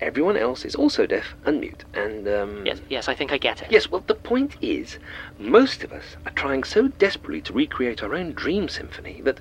Everyone 0.00 0.36
else 0.36 0.64
is 0.64 0.74
also 0.74 1.04
deaf 1.04 1.34
and 1.44 1.60
mute, 1.60 1.84
and, 1.92 2.26
um... 2.26 2.64
Yes, 2.64 2.80
yes, 2.88 3.08
I 3.08 3.14
think 3.14 3.32
I 3.32 3.38
get 3.38 3.60
it. 3.60 3.70
Yes, 3.70 3.90
well, 3.90 4.02
the 4.06 4.14
point 4.14 4.56
is, 4.62 4.98
most 5.38 5.84
of 5.84 5.92
us 5.92 6.16
are 6.24 6.32
trying 6.32 6.64
so 6.64 6.88
desperately 6.88 7.42
to 7.42 7.52
recreate 7.52 8.02
our 8.02 8.14
own 8.14 8.32
dream 8.32 8.68
symphony 8.68 9.20
that 9.24 9.40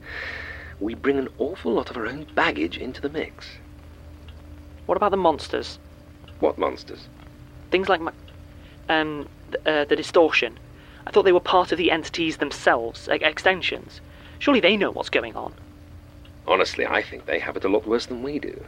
we 0.82 0.96
bring 0.96 1.18
an 1.18 1.30
awful 1.38 1.72
lot 1.72 1.90
of 1.90 1.96
our 1.96 2.06
own 2.06 2.26
baggage 2.36 2.78
into 2.78 3.00
the 3.00 3.10
mix. 3.10 3.48
What 4.86 4.98
about 4.98 5.12
the 5.12 5.18
monsters? 5.18 5.80
What 6.40 6.58
monsters? 6.58 7.08
Things 7.72 7.88
like 7.88 8.02
my, 8.02 8.12
um, 8.90 9.30
th- 9.52 9.66
uh, 9.66 9.86
the 9.86 9.96
distortion. 9.96 10.58
I 11.08 11.12
thought 11.12 11.24
they 11.24 11.32
were 11.32 11.40
part 11.40 11.72
of 11.72 11.78
the 11.78 11.92
entities 11.92 12.38
themselves, 12.38 13.08
like 13.08 13.22
extensions. 13.22 14.02
Surely 14.40 14.60
they 14.60 14.76
know 14.76 14.92
what's 14.92 15.10
going 15.10 15.36
on. 15.36 15.54
Honestly, 16.48 16.86
I 16.86 17.02
think 17.02 17.26
they 17.26 17.40
have 17.40 17.56
it 17.56 17.64
a 17.64 17.70
lot 17.70 17.88
worse 17.88 18.08
than 18.08 18.24
we 18.24 18.40
do. 18.40 18.66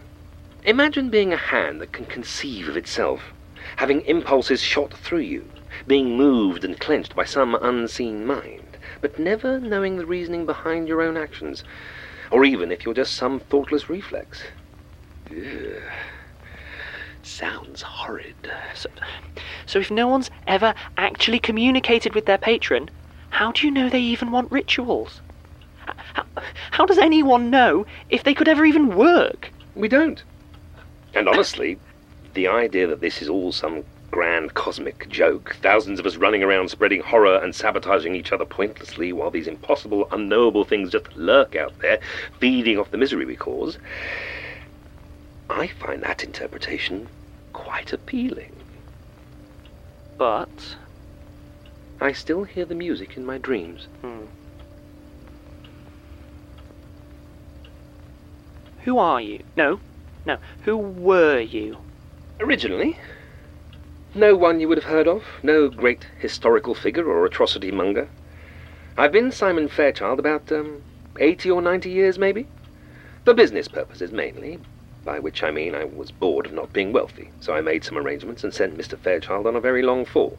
Imagine 0.64 1.10
being 1.10 1.34
a 1.34 1.38
hand 1.38 1.82
that 1.82 1.92
can 1.92 2.06
conceive 2.06 2.70
of 2.70 2.78
itself, 2.78 3.34
having 3.78 4.02
impulses 4.02 4.62
shot 4.62 4.94
through 4.94 5.20
you, 5.20 5.50
being 5.88 6.16
moved 6.16 6.64
and 6.64 6.80
clenched 6.80 7.16
by 7.16 7.26
some 7.26 7.56
unseen 7.56 8.26
mind, 8.28 8.78
but 9.02 9.18
never 9.18 9.60
knowing 9.60 9.98
the 9.98 10.06
reasoning 10.06 10.46
behind 10.46 10.88
your 10.88 11.02
own 11.02 11.18
actions, 11.18 11.64
or 12.30 12.46
even 12.46 12.72
if 12.72 12.86
you're 12.86 12.94
just 12.94 13.16
some 13.16 13.40
thoughtless 13.40 13.90
reflex. 13.90 14.44
Ugh. 15.32 15.82
Sounds 17.24 17.82
horrid. 17.82 18.52
So, 18.76 18.90
so 19.66 19.80
if 19.80 19.90
no 19.90 20.08
one's 20.08 20.30
ever 20.46 20.76
actually 20.96 21.40
communicated 21.40 22.14
with 22.14 22.28
their 22.28 22.38
patron, 22.38 22.92
How 23.32 23.52
do 23.52 23.66
you 23.66 23.72
know 23.72 23.90
they 23.90 24.00
even 24.00 24.32
want 24.32 24.52
rituals? 24.52 25.22
How, 26.14 26.26
how 26.72 26.86
does 26.86 27.00
anyone 27.00 27.50
know 27.50 27.86
if 28.10 28.24
they 28.24 28.36
could 28.36 28.48
ever 28.48 28.66
even 28.66 28.96
work? 28.96 29.52
We 29.74 29.88
don't. 29.88 30.24
And 31.14 31.28
honestly, 31.28 31.78
the 32.34 32.48
idea 32.48 32.88
that 32.88 33.02
this 33.02 33.22
is 33.22 33.30
all 33.30 33.52
some 33.52 33.84
grand 34.12 34.54
cosmic 34.54 35.08
joke, 35.10 35.56
thousands 35.62 36.00
of 36.00 36.06
us 36.06 36.18
running 36.18 36.44
around 36.44 36.70
spreading 36.70 37.02
horror 37.02 37.38
and 37.38 37.56
sabotaging 37.56 38.16
each 38.16 38.32
other 38.32 38.46
pointlessly 38.46 39.14
while 39.14 39.32
these 39.32 39.48
impossible, 39.48 40.08
unknowable 40.12 40.66
things 40.66 40.92
just 40.92 41.16
lurk 41.16 41.56
out 41.56 41.78
there, 41.80 42.00
feeding 42.40 42.78
off 42.78 42.92
the 42.92 42.98
misery 42.98 43.26
we 43.26 43.36
cause, 43.36 43.78
I 45.50 45.68
find 45.68 46.02
that 46.04 46.24
interpretation 46.24 47.08
quite 47.54 47.94
appealing. 47.94 48.56
But. 50.18 50.76
I 52.00 52.14
still 52.14 52.44
hear 52.44 52.66
the 52.66 52.76
music 52.76 53.16
in 53.16 53.26
my 53.26 53.38
dreams. 53.38 53.88
Hmm. 54.02 54.24
Who 58.86 58.98
are 58.98 59.22
you? 59.22 59.44
No, 59.56 59.80
no. 60.26 60.38
Who 60.64 60.78
were 60.78 61.40
you? 61.40 61.78
Originally, 62.40 62.98
no 64.14 64.36
one 64.36 64.60
you 64.60 64.68
would 64.68 64.78
have 64.78 64.92
heard 64.92 65.08
of, 65.08 65.24
no 65.42 65.70
great 65.70 66.06
historical 66.20 66.76
figure 66.76 67.08
or 67.08 67.26
atrocity 67.26 67.72
monger. 67.72 68.10
I've 68.98 69.12
been 69.12 69.32
Simon 69.32 69.68
Fairchild 69.68 70.20
about 70.20 70.52
um, 70.52 70.82
80 71.20 71.52
or 71.52 71.62
90 71.62 71.90
years, 71.90 72.20
maybe. 72.20 72.48
For 73.24 73.34
business 73.34 73.68
purposes 73.68 74.12
mainly, 74.12 74.60
by 75.06 75.20
which 75.20 75.44
I 75.44 75.52
mean 75.52 75.76
I 75.76 75.86
was 75.86 76.12
bored 76.12 76.46
of 76.46 76.54
not 76.54 76.74
being 76.74 76.92
wealthy, 76.92 77.30
so 77.40 77.54
I 77.54 77.62
made 77.62 77.84
some 77.84 77.98
arrangements 77.98 78.44
and 78.44 78.54
sent 78.54 78.78
Mr. 78.78 78.98
Fairchild 78.98 79.48
on 79.48 79.56
a 79.56 79.62
very 79.62 79.82
long 79.82 80.06
fall. 80.06 80.38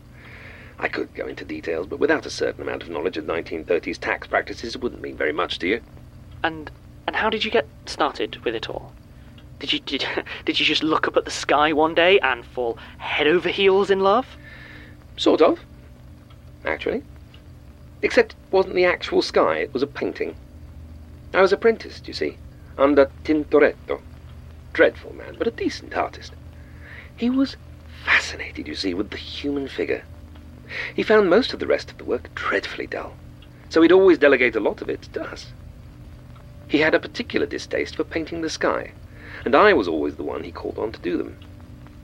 I 0.79 0.89
could 0.89 1.15
go 1.15 1.27
into 1.27 1.45
details, 1.45 1.87
but 1.87 1.99
without 1.99 2.27
a 2.27 2.31
certain 2.31 2.63
amount 2.63 2.83
of 2.83 2.89
knowledge 2.89 3.17
of 3.17 3.25
1930s 3.25 3.99
tax 3.99 4.27
practices, 4.27 4.75
it 4.75 4.83
wouldn't 4.83 5.03
mean 5.03 5.17
very 5.17 5.33
much 5.33 5.59
to 5.61 5.69
you. 5.69 5.81
And 6.43 6.71
and 7.07 7.17
how 7.17 7.31
did 7.31 7.45
you 7.45 7.51
get 7.51 7.67
started 7.87 8.45
with 8.45 8.55
it 8.55 8.69
all? 8.69 8.93
Did 9.63 9.73
you 9.73 9.79
did, 9.79 10.05
did 10.45 10.59
you 10.59 10.67
just 10.67 10.83
look 10.83 11.07
up 11.07 11.17
at 11.17 11.25
the 11.25 11.31
sky 11.31 11.73
one 11.73 11.95
day 11.95 12.19
and 12.19 12.45
fall 12.45 12.77
head 12.99 13.29
over 13.29 13.49
heels 13.49 13.91
in 13.91 14.01
love? 14.01 14.27
Sort 15.17 15.41
of. 15.41 15.61
Actually. 16.65 17.05
Except 18.03 18.33
it 18.33 18.39
wasn't 18.51 18.75
the 18.75 18.85
actual 18.85 19.23
sky, 19.23 19.59
it 19.59 19.73
was 19.73 19.85
a 19.85 19.87
painting. 19.87 20.35
I 21.33 21.41
was 21.41 21.53
apprenticed, 21.53 22.09
you 22.09 22.13
see, 22.13 22.39
under 22.77 23.09
Tintoretto. 23.23 24.01
Dreadful 24.73 25.15
man, 25.15 25.37
but 25.39 25.47
a 25.47 25.53
decent 25.53 25.97
artist. 25.97 26.33
He 27.17 27.31
was 27.31 27.57
fascinated, 28.05 28.67
you 28.67 28.75
see, 28.75 28.95
with 28.95 29.11
the 29.11 29.17
human 29.17 29.69
figure. 29.69 30.03
He 30.93 31.05
found 31.05 31.31
most 31.31 31.53
of 31.53 31.61
the 31.61 31.69
rest 31.69 31.89
of 31.89 31.99
the 31.99 32.05
work 32.05 32.35
dreadfully 32.35 32.89
dull, 32.89 33.15
so 33.69 33.81
he'd 33.81 33.93
always 33.93 34.19
delegate 34.19 34.57
a 34.57 34.61
lot 34.61 34.83
of 34.83 34.91
it 34.91 35.03
to 35.13 35.23
us. 35.23 35.53
He 36.67 36.79
had 36.79 36.97
a 36.97 37.01
particular 37.01 37.47
distaste 37.47 37.95
for 37.95 38.03
painting 38.03 38.41
the 38.41 38.51
sky, 38.51 38.91
and 39.45 39.55
I 39.55 39.73
was 39.73 39.89
always 39.89 40.17
the 40.17 40.23
one 40.23 40.45
he 40.45 40.53
called 40.53 40.79
on 40.79 40.93
to 40.93 41.01
do 41.01 41.17
them. 41.17 41.37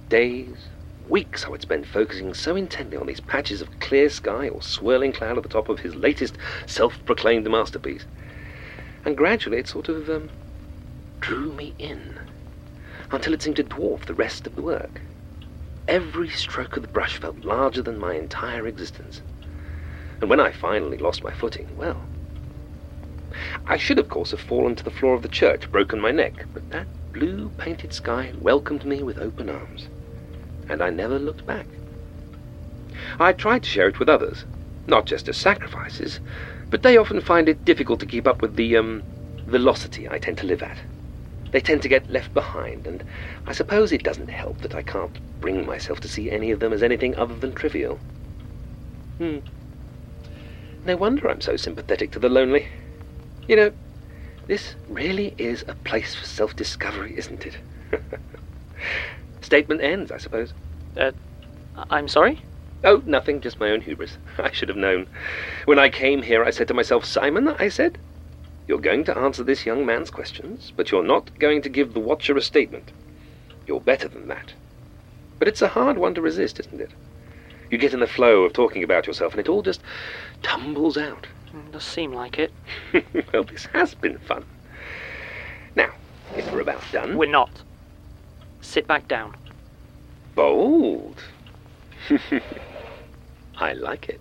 Days, 0.09 0.69
weeks 1.09 1.45
I 1.45 1.49
would 1.49 1.63
spend 1.63 1.87
focusing 1.87 2.35
so 2.35 2.57
intently 2.57 2.97
on 2.97 3.07
these 3.07 3.21
patches 3.21 3.61
of 3.61 3.81
clear 3.81 4.09
sky 4.09 4.49
or 4.49 4.63
swirling 4.63 5.13
cloud 5.13 5.37
at 5.37 5.43
the 5.43 5.49
top 5.49 5.69
of 5.69 5.81
his 5.81 5.95
latest 5.95 6.37
self-proclaimed 6.67 7.51
masterpiece. 7.51 8.05
And 9.05 9.17
gradually 9.17 9.59
it 9.59 9.69
sort 9.69 9.89
of 9.89 10.09
um, 10.11 10.31
drew 11.21 11.53
me 11.53 11.75
in, 11.79 12.19
until 13.11 13.33
it 13.33 13.43
seemed 13.43 13.57
to 13.57 13.65
dwarf 13.65 14.05
the 14.05 14.15
rest 14.15 14.47
of 14.47 14.55
the 14.55 14.63
work. 14.63 15.01
Every 15.87 16.29
stroke 16.29 16.77
of 16.77 16.83
the 16.83 16.89
brush 16.89 17.17
felt 17.17 17.45
larger 17.45 17.81
than 17.81 17.99
my 17.99 18.15
entire 18.15 18.67
existence. 18.67 19.23
And 20.21 20.29
when 20.29 20.41
I 20.41 20.53
finally 20.53 20.99
lost 20.99 21.25
my 21.25 21.33
footing, 21.33 21.69
well, 21.77 22.03
I 23.67 23.77
should, 23.77 23.99
of 23.99 24.09
course, 24.09 24.33
have 24.33 24.41
fallen 24.41 24.75
to 24.77 24.85
the 24.85 24.91
floor 24.91 25.15
of 25.15 25.23
the 25.23 25.29
church, 25.29 25.71
broken 25.71 26.01
my 26.01 26.11
neck, 26.11 26.45
but 26.53 26.69
that 26.71 26.87
blue 27.19 27.51
painted 27.59 27.93
sky 27.93 28.33
welcomed 28.41 28.85
me 28.85 29.03
with 29.03 29.19
open 29.19 29.51
arms, 29.51 29.89
and 30.69 30.81
I 30.81 30.91
never 30.91 31.19
looked 31.19 31.45
back. 31.45 31.67
I 33.19 33.33
tried 33.33 33.65
to 33.65 33.69
share 33.69 33.89
it 33.89 33.99
with 33.99 34.09
others, 34.09 34.45
not 34.87 35.07
just 35.07 35.29
as 35.29 35.37
sacrifices, 35.37 36.21
but 36.71 36.83
they 36.83 36.97
often 36.97 37.21
find 37.21 37.49
it 37.49 37.65
difficult 37.65 37.99
to 38.01 38.07
keep 38.07 38.27
up 38.27 38.41
with 38.41 38.55
the 38.55 38.77
um, 38.77 39.03
velocity 39.47 40.09
I 40.09 40.19
tend 40.19 40.39
to 40.39 40.47
live 40.47 40.63
at. 40.63 40.79
They 41.51 41.61
tend 41.61 41.83
to 41.83 41.89
get 41.89 42.11
left 42.11 42.33
behind, 42.35 42.87
and 42.87 43.03
I 43.47 43.53
suppose 43.53 43.91
it 43.91 44.05
doesn't 44.05 44.29
help 44.29 44.59
that 44.59 44.75
I 44.75 44.83
can't 44.83 45.19
bring 45.41 45.67
myself 45.67 46.01
to 46.01 46.09
see 46.09 46.31
any 46.31 46.51
of 46.53 46.61
them 46.61 46.73
as 46.73 46.83
anything 46.83 47.17
other 47.17 47.35
than 47.35 47.53
trivial. 47.53 47.99
Hmm. 49.19 49.39
No 50.85 50.97
wonder 50.97 51.29
I'm 51.29 51.41
so 51.41 51.57
sympathetic 51.57 52.13
to 52.13 52.19
the 52.19 52.29
lonely. 52.29 52.69
You 53.49 53.57
know, 53.57 53.73
this 54.49 54.75
really 54.89 55.35
is 55.37 55.65
a 55.69 55.75
place 55.75 56.15
for 56.15 56.25
self 56.25 56.57
discovery, 56.57 57.15
isn't 57.17 57.47
it? 57.47 57.59
Statement 59.43 59.83
ends, 59.83 60.11
I 60.11 60.17
suppose. 60.17 60.55
Uh, 60.97 61.13
I'm 61.91 62.09
sorry? 62.09 62.43
Oh, 62.83 63.03
nothing, 63.05 63.41
just 63.41 63.61
my 63.61 63.71
own 63.71 63.83
hubris. 63.83 64.17
I 64.39 64.51
should 64.51 64.71
have 64.71 64.79
known. 64.79 65.07
When 65.67 65.79
I 65.79 65.91
came 65.91 66.23
here, 66.23 66.45
I 66.45 66.51
said 66.51 66.67
to 66.69 66.75
myself, 66.75 67.05
Simon, 67.05 67.49
I 67.59 67.69
said, 67.69 67.99
you're 68.67 68.79
going 68.79 69.05
to 69.05 69.17
answer 69.17 69.45
this 69.45 69.67
young 69.67 69.85
man's 69.85 70.11
questions, 70.11 70.73
but 70.75 70.91
you're 70.91 71.05
not 71.05 71.39
going 71.39 71.63
to 71.63 71.69
give 71.69 71.93
the 71.93 72.01
watcher 72.01 72.37
a 72.37 72.43
statement. 72.43 72.91
You're 73.67 73.81
better 73.81 74.09
than 74.09 74.29
that. 74.29 74.55
But 75.39 75.49
it's 75.49 75.63
a 75.63 75.69
hard 75.69 75.99
one 75.99 76.15
to 76.15 76.23
resist, 76.23 76.59
isn't 76.61 76.81
it? 76.81 76.91
You 77.71 77.77
get 77.77 77.93
in 77.93 78.01
the 78.01 78.07
flow 78.07 78.45
of 78.45 78.55
talking 78.55 78.83
about 78.83 79.07
yourself, 79.07 79.33
and 79.33 79.41
it 79.41 79.49
all 79.49 79.63
just 79.63 79.83
tumbles 80.43 80.97
out. 80.97 81.27
It 81.53 81.73
does 81.73 81.85
seem 81.85 82.13
like 82.13 82.39
it. 82.39 82.53
well, 83.33 83.45
this 83.45 83.67
has 83.67 83.95
been 83.95 84.19
fun. 84.19 84.45
Now, 85.75 85.91
if 86.37 86.51
we're 86.53 86.61
about 86.61 86.83
done. 86.93 87.17
We're 87.17 87.31
not. 87.31 87.51
Sit 88.61 88.87
back 88.87 89.09
down. 89.09 89.37
Bold. 90.35 91.23
I 93.57 93.73
like 93.73 94.09
it. 94.09 94.21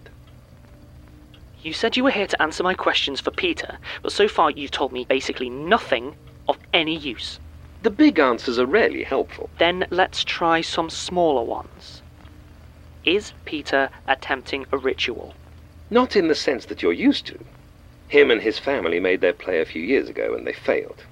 You 1.62 1.74
said 1.74 1.98
you 1.98 2.04
were 2.04 2.12
here 2.12 2.28
to 2.28 2.42
answer 2.42 2.63
my 2.63 2.74
questions 2.74 3.20
for 3.20 3.32
Peter, 3.32 3.78
but 4.02 4.12
so 4.12 4.28
far 4.28 4.52
you've 4.52 4.72
told 4.72 4.94
me 4.94 5.06
basically 5.06 5.50
nothing 5.50 6.16
of 6.48 6.58
any 6.74 6.96
use. 6.96 7.40
The 7.84 7.90
big 7.90 8.20
answers 8.20 8.58
are 8.58 8.66
rarely 8.66 9.04
helpful. 9.04 9.50
Then 9.58 9.86
let's 9.90 10.24
try 10.24 10.62
some 10.62 10.90
smaller 10.90 11.44
ones. 11.44 12.02
Is 13.04 13.34
Peter 13.46 13.90
attempting 14.08 14.66
a 14.72 14.78
ritual? 14.78 15.34
Not 15.89 16.15
in 16.15 16.28
the 16.28 16.36
sense 16.36 16.65
that 16.65 16.82
you're 16.82 16.93
used 16.93 17.26
to. 17.28 17.39
Him 18.10 18.32
and 18.32 18.41
his 18.41 18.60
family 18.60 19.00
made 19.00 19.21
their 19.21 19.34
play 19.34 19.62
a 19.62 19.65
few 19.65 19.82
years 19.82 20.10
ago 20.10 20.34
and 20.34 20.45
they 20.45 20.54
failed. 20.54 21.04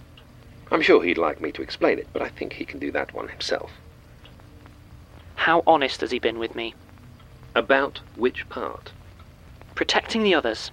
I'm 0.71 0.81
sure 0.81 1.03
he'd 1.03 1.17
like 1.17 1.39
me 1.39 1.51
to 1.53 1.61
explain 1.61 1.99
it, 1.99 2.07
but 2.11 2.21
I 2.21 2.29
think 2.29 2.53
he 2.53 2.65
can 2.65 2.79
do 2.79 2.91
that 2.91 3.13
one 3.13 3.27
himself. 3.27 3.71
How 5.35 5.63
honest 5.67 6.01
has 6.01 6.11
he 6.11 6.19
been 6.19 6.39
with 6.39 6.55
me? 6.55 6.73
About 7.53 8.01
which 8.15 8.47
part? 8.49 8.91
Protecting 9.75 10.23
the 10.23 10.33
others. 10.33 10.71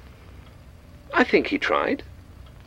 I 1.13 1.25
think 1.25 1.49
he 1.49 1.59
tried. 1.59 2.03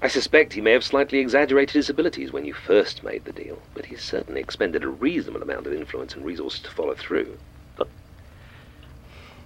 I 0.02 0.08
suspect 0.08 0.54
he 0.54 0.62
may 0.62 0.72
have 0.72 0.84
slightly 0.84 1.20
exaggerated 1.20 1.74
his 1.74 1.90
abilities 1.90 2.32
when 2.32 2.46
you 2.46 2.54
first 2.54 3.04
made 3.04 3.26
the 3.26 3.32
deal, 3.32 3.60
but 3.74 3.86
he 3.86 3.96
certainly 3.96 4.40
expended 4.40 4.84
a 4.84 4.88
reasonable 4.88 5.42
amount 5.42 5.66
of 5.66 5.74
influence 5.74 6.14
and 6.14 6.24
resources 6.24 6.60
to 6.62 6.70
follow 6.70 6.94
through. 6.94 7.38
But, 7.76 7.88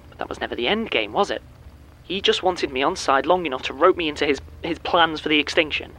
but 0.10 0.18
that 0.18 0.30
was 0.30 0.42
never 0.42 0.56
the 0.56 0.68
end 0.68 0.92
game, 0.92 1.14
was 1.14 1.32
it? 1.32 1.42
He 2.10 2.22
just 2.22 2.42
wanted 2.42 2.72
me 2.74 2.82
on 2.82 2.96
side 2.96 3.28
long 3.28 3.46
enough 3.46 3.62
to 3.64 3.74
rope 3.74 3.96
me 3.96 4.10
into 4.10 4.26
his, 4.26 4.42
his 4.64 4.80
plans 4.80 5.22
for 5.22 5.30
the 5.30 5.38
extinction. 5.38 5.92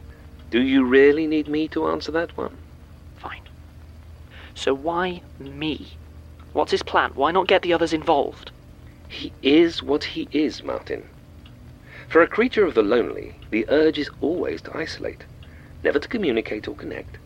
Do 0.49 0.61
you 0.61 0.83
really 0.83 1.25
need 1.25 1.47
me 1.47 1.69
to 1.69 1.87
answer 1.87 2.11
that 2.11 2.35
one? 2.35 2.57
Fine. 3.15 3.39
So 4.53 4.73
why 4.73 5.21
me? 5.39 5.87
What's 6.51 6.71
his 6.71 6.83
plan? 6.83 7.11
Why 7.15 7.31
not 7.31 7.47
get 7.47 7.61
the 7.61 7.71
others 7.71 7.93
involved? 7.93 8.51
He 9.07 9.31
is 9.41 9.81
what 9.81 10.03
he 10.03 10.27
is, 10.33 10.61
Martin. 10.63 11.03
For 12.09 12.21
a 12.21 12.27
creature 12.27 12.65
of 12.65 12.73
the 12.73 12.83
lonely, 12.83 13.35
the 13.49 13.65
urge 13.69 13.97
is 13.97 14.11
always 14.19 14.61
to 14.63 14.77
isolate, 14.77 15.23
never 15.81 15.97
to 15.97 16.09
communicate 16.09 16.67
or 16.67 16.75
connect. 16.75 17.19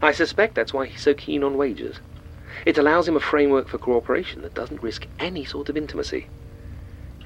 I 0.00 0.12
suspect 0.12 0.54
that's 0.54 0.72
why 0.72 0.86
he's 0.86 1.00
so 1.00 1.12
keen 1.12 1.42
on 1.42 1.56
wages. 1.56 1.98
It 2.64 2.78
allows 2.78 3.08
him 3.08 3.16
a 3.16 3.20
framework 3.20 3.66
for 3.66 3.78
cooperation 3.78 4.42
that 4.42 4.54
doesn't 4.54 4.80
risk 4.80 5.08
any 5.18 5.44
sort 5.44 5.68
of 5.68 5.76
intimacy. 5.76 6.28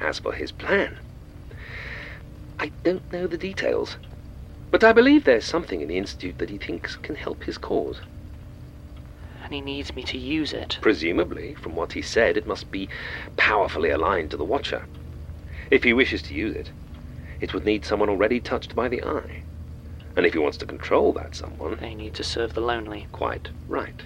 As 0.01 0.19
for 0.19 0.33
his 0.33 0.53
plan, 0.53 0.97
I 2.59 2.73
don't 2.83 3.11
know 3.13 3.27
the 3.27 3.39
details, 3.39 3.97
but 4.71 4.85
I 4.85 4.93
believe 4.93 5.25
there's 5.25 5.45
something 5.45 5.81
in 5.81 5.89
the 5.89 5.97
Institute 5.99 6.39
that 6.39 6.51
he 6.51 6.59
thinks 6.59 6.97
can 6.97 7.15
help 7.15 7.45
his 7.45 7.59
cause. 7.59 8.01
And 9.45 9.53
he 9.53 9.61
needs 9.61 9.95
me 9.95 10.03
to 10.05 10.19
use 10.19 10.53
it. 10.53 10.79
Presumably, 10.81 11.55
from 11.55 11.77
what 11.77 11.93
he 11.93 12.03
said, 12.03 12.37
it 12.37 12.47
must 12.47 12.71
be 12.71 12.89
powerfully 13.37 13.91
aligned 13.91 14.31
to 14.31 14.37
the 14.37 14.45
Watcher. 14.45 14.85
If 15.71 15.85
he 15.85 15.93
wishes 15.93 16.23
to 16.23 16.35
use 16.35 16.57
it, 16.57 16.73
it 17.41 17.53
would 17.53 17.65
need 17.65 17.85
someone 17.85 18.09
already 18.09 18.41
touched 18.41 18.75
by 18.75 18.89
the 18.89 19.03
eye. 19.03 19.43
And 20.17 20.25
if 20.25 20.33
he 20.33 20.39
wants 20.39 20.57
to 20.59 20.67
control 20.67 21.13
that 21.15 21.35
someone, 21.35 21.77
They 21.81 21.95
need 21.95 22.15
to 22.15 22.25
serve 22.25 22.55
the 22.55 22.61
lonely. 22.61 23.07
quite 23.13 23.51
right. 23.69 24.03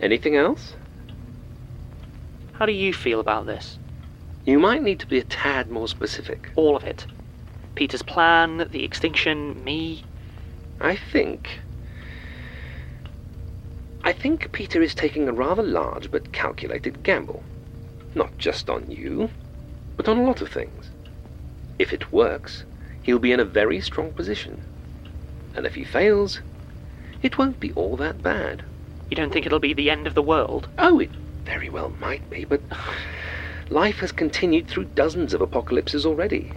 Anything 0.00 0.36
else? 0.36 0.76
How 2.58 2.64
do 2.64 2.72
you 2.72 2.94
feel 2.94 3.20
about 3.20 3.44
this? 3.44 3.76
You 4.46 4.58
might 4.58 4.82
need 4.82 4.98
to 5.00 5.06
be 5.06 5.18
a 5.18 5.24
tad 5.24 5.70
more 5.70 5.86
specific. 5.88 6.48
All 6.56 6.74
of 6.74 6.84
it. 6.84 7.06
Peter's 7.74 8.00
plan, 8.00 8.66
the 8.70 8.82
extinction, 8.82 9.62
me. 9.62 10.02
I 10.80 10.96
think. 10.96 11.60
I 14.04 14.12
think 14.12 14.52
Peter 14.52 14.80
is 14.80 14.94
taking 14.94 15.28
a 15.28 15.32
rather 15.32 15.62
large 15.62 16.10
but 16.10 16.32
calculated 16.32 17.02
gamble. 17.02 17.42
Not 18.14 18.38
just 18.38 18.70
on 18.70 18.90
you, 18.90 19.28
but 19.98 20.08
on 20.08 20.16
a 20.16 20.24
lot 20.24 20.40
of 20.40 20.48
things. 20.48 20.88
If 21.78 21.92
it 21.92 22.10
works, 22.10 22.64
he'll 23.02 23.18
be 23.18 23.32
in 23.32 23.40
a 23.40 23.44
very 23.44 23.82
strong 23.82 24.12
position. 24.12 24.62
And 25.54 25.66
if 25.66 25.74
he 25.74 25.84
fails, 25.84 26.40
it 27.20 27.36
won't 27.36 27.60
be 27.60 27.72
all 27.72 27.96
that 27.96 28.22
bad. 28.22 28.62
You 29.10 29.16
don't 29.16 29.30
think 29.30 29.44
it'll 29.44 29.58
be 29.58 29.74
the 29.74 29.90
end 29.90 30.06
of 30.06 30.14
the 30.14 30.22
world? 30.22 30.68
Oh, 30.78 31.00
it 31.00 31.10
very 31.46 31.70
well 31.70 31.90
might 32.00 32.28
be, 32.28 32.44
but 32.44 32.60
life 33.70 34.00
has 34.00 34.12
continued 34.12 34.68
through 34.68 34.84
dozens 34.84 35.32
of 35.32 35.40
apocalypses 35.40 36.04
already 36.04 36.52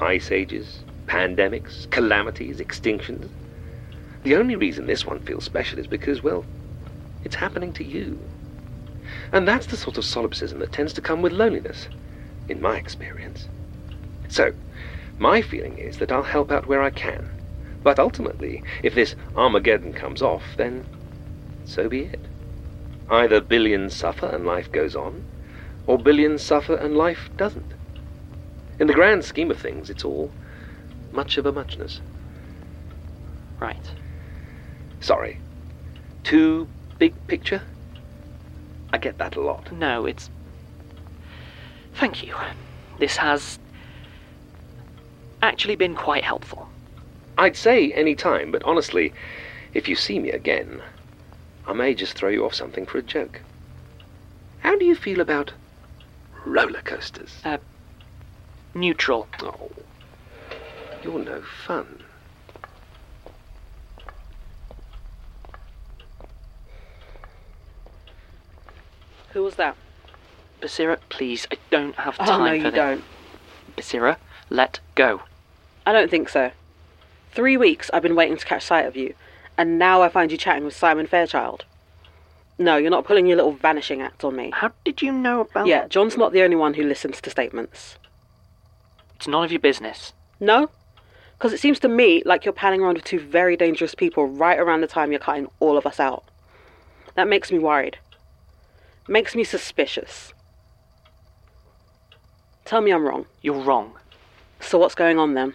ice 0.00 0.30
ages, 0.30 0.84
pandemics, 1.06 1.90
calamities, 1.90 2.58
extinctions. 2.60 3.28
The 4.22 4.36
only 4.36 4.54
reason 4.54 4.86
this 4.86 5.04
one 5.04 5.18
feels 5.20 5.44
special 5.44 5.80
is 5.80 5.88
because, 5.88 6.22
well, 6.22 6.44
it's 7.24 7.34
happening 7.34 7.72
to 7.72 7.84
you. 7.84 8.20
And 9.32 9.48
that's 9.48 9.66
the 9.66 9.76
sort 9.76 9.98
of 9.98 10.04
solipsism 10.04 10.60
that 10.60 10.70
tends 10.70 10.92
to 10.92 11.00
come 11.00 11.20
with 11.20 11.32
loneliness, 11.32 11.88
in 12.48 12.60
my 12.60 12.76
experience. 12.76 13.48
So, 14.28 14.52
my 15.18 15.42
feeling 15.42 15.78
is 15.78 15.98
that 15.98 16.12
I'll 16.12 16.22
help 16.22 16.52
out 16.52 16.68
where 16.68 16.82
I 16.82 16.90
can. 16.90 17.28
But 17.82 17.98
ultimately, 17.98 18.62
if 18.84 18.94
this 18.94 19.16
Armageddon 19.34 19.94
comes 19.94 20.22
off, 20.22 20.44
then 20.56 20.86
so 21.64 21.88
be 21.88 22.02
it. 22.02 22.27
Either 23.10 23.40
billions 23.40 23.94
suffer 23.94 24.26
and 24.26 24.44
life 24.44 24.70
goes 24.70 24.94
on, 24.94 25.24
or 25.86 25.98
billions 25.98 26.42
suffer 26.42 26.74
and 26.74 26.96
life 26.96 27.30
doesn't. 27.36 27.72
In 28.78 28.86
the 28.86 28.94
grand 28.94 29.24
scheme 29.24 29.50
of 29.50 29.58
things, 29.58 29.90
it's 29.90 30.04
all 30.04 30.30
much 31.12 31.38
of 31.38 31.46
a 31.46 31.52
muchness. 31.52 32.00
Right. 33.58 33.90
Sorry. 35.00 35.38
Too 36.22 36.68
big 36.98 37.14
picture? 37.26 37.62
I 38.92 38.98
get 38.98 39.18
that 39.18 39.36
a 39.36 39.40
lot. 39.40 39.72
No, 39.72 40.06
it's. 40.06 40.30
Thank 41.94 42.24
you. 42.24 42.34
This 42.98 43.16
has 43.16 43.58
actually 45.42 45.76
been 45.76 45.94
quite 45.94 46.24
helpful. 46.24 46.68
I'd 47.36 47.56
say 47.56 47.92
any 47.92 48.14
time, 48.14 48.50
but 48.50 48.62
honestly, 48.64 49.12
if 49.72 49.88
you 49.88 49.94
see 49.94 50.18
me 50.18 50.30
again, 50.30 50.82
I 51.68 51.74
may 51.74 51.94
just 51.94 52.14
throw 52.14 52.30
you 52.30 52.46
off 52.46 52.54
something 52.54 52.86
for 52.86 52.96
a 52.96 53.02
joke. 53.02 53.42
How 54.60 54.76
do 54.78 54.86
you 54.86 54.94
feel 54.94 55.20
about 55.20 55.52
roller 56.46 56.80
coasters? 56.80 57.34
Uh, 57.44 57.58
neutral. 58.74 59.28
Oh, 59.42 59.70
you're 61.04 61.18
no 61.18 61.42
fun. 61.66 62.02
Who 69.32 69.42
was 69.42 69.56
that? 69.56 69.76
Basira, 70.60 70.98
please, 71.10 71.46
I 71.52 71.58
don't 71.70 71.94
have 71.96 72.16
time 72.18 72.28
Oh, 72.28 72.32
time 72.38 72.44
no, 72.44 72.50
for 72.50 72.56
you 72.56 72.62
this. 72.62 72.74
don't. 72.74 73.04
Basira, 73.76 74.16
let 74.50 74.80
go. 74.94 75.20
I 75.86 75.92
don't 75.92 76.10
think 76.10 76.28
so. 76.28 76.50
Three 77.32 77.56
weeks 77.56 77.90
I've 77.92 78.02
been 78.02 78.16
waiting 78.16 78.36
to 78.38 78.44
catch 78.44 78.64
sight 78.64 78.86
of 78.86 78.96
you, 78.96 79.14
and 79.58 79.78
now 79.78 80.02
I 80.02 80.08
find 80.08 80.30
you 80.30 80.38
chatting 80.38 80.64
with 80.64 80.74
Simon 80.74 81.06
Fairchild. 81.06 81.64
No, 82.58 82.76
you're 82.76 82.90
not 82.90 83.04
pulling 83.04 83.26
your 83.26 83.36
little 83.36 83.52
vanishing 83.52 84.00
act 84.00 84.24
on 84.24 84.36
me. 84.36 84.50
How 84.54 84.72
did 84.84 85.02
you 85.02 85.12
know 85.12 85.40
about 85.40 85.66
Yeah, 85.66 85.86
John's 85.88 86.16
not 86.16 86.32
the 86.32 86.42
only 86.42 86.56
one 86.56 86.74
who 86.74 86.84
listens 86.84 87.20
to 87.20 87.30
statements. 87.30 87.98
It's 89.16 89.28
none 89.28 89.44
of 89.44 89.50
your 89.50 89.60
business. 89.60 90.12
No? 90.40 90.70
Because 91.36 91.52
it 91.52 91.60
seems 91.60 91.80
to 91.80 91.88
me 91.88 92.22
like 92.24 92.44
you're 92.44 92.52
panning 92.52 92.80
around 92.80 92.94
with 92.94 93.04
two 93.04 93.20
very 93.20 93.56
dangerous 93.56 93.94
people 93.94 94.26
right 94.26 94.58
around 94.58 94.80
the 94.80 94.86
time 94.86 95.10
you're 95.10 95.20
cutting 95.20 95.48
all 95.58 95.76
of 95.76 95.86
us 95.86 96.00
out. 96.00 96.24
That 97.16 97.28
makes 97.28 97.50
me 97.50 97.58
worried. 97.58 97.98
Makes 99.08 99.34
me 99.34 99.42
suspicious. 99.42 100.32
Tell 102.64 102.80
me 102.80 102.92
I'm 102.92 103.04
wrong. 103.04 103.26
You're 103.42 103.60
wrong. 103.60 103.94
So 104.60 104.78
what's 104.78 104.94
going 104.94 105.18
on 105.18 105.34
then? 105.34 105.54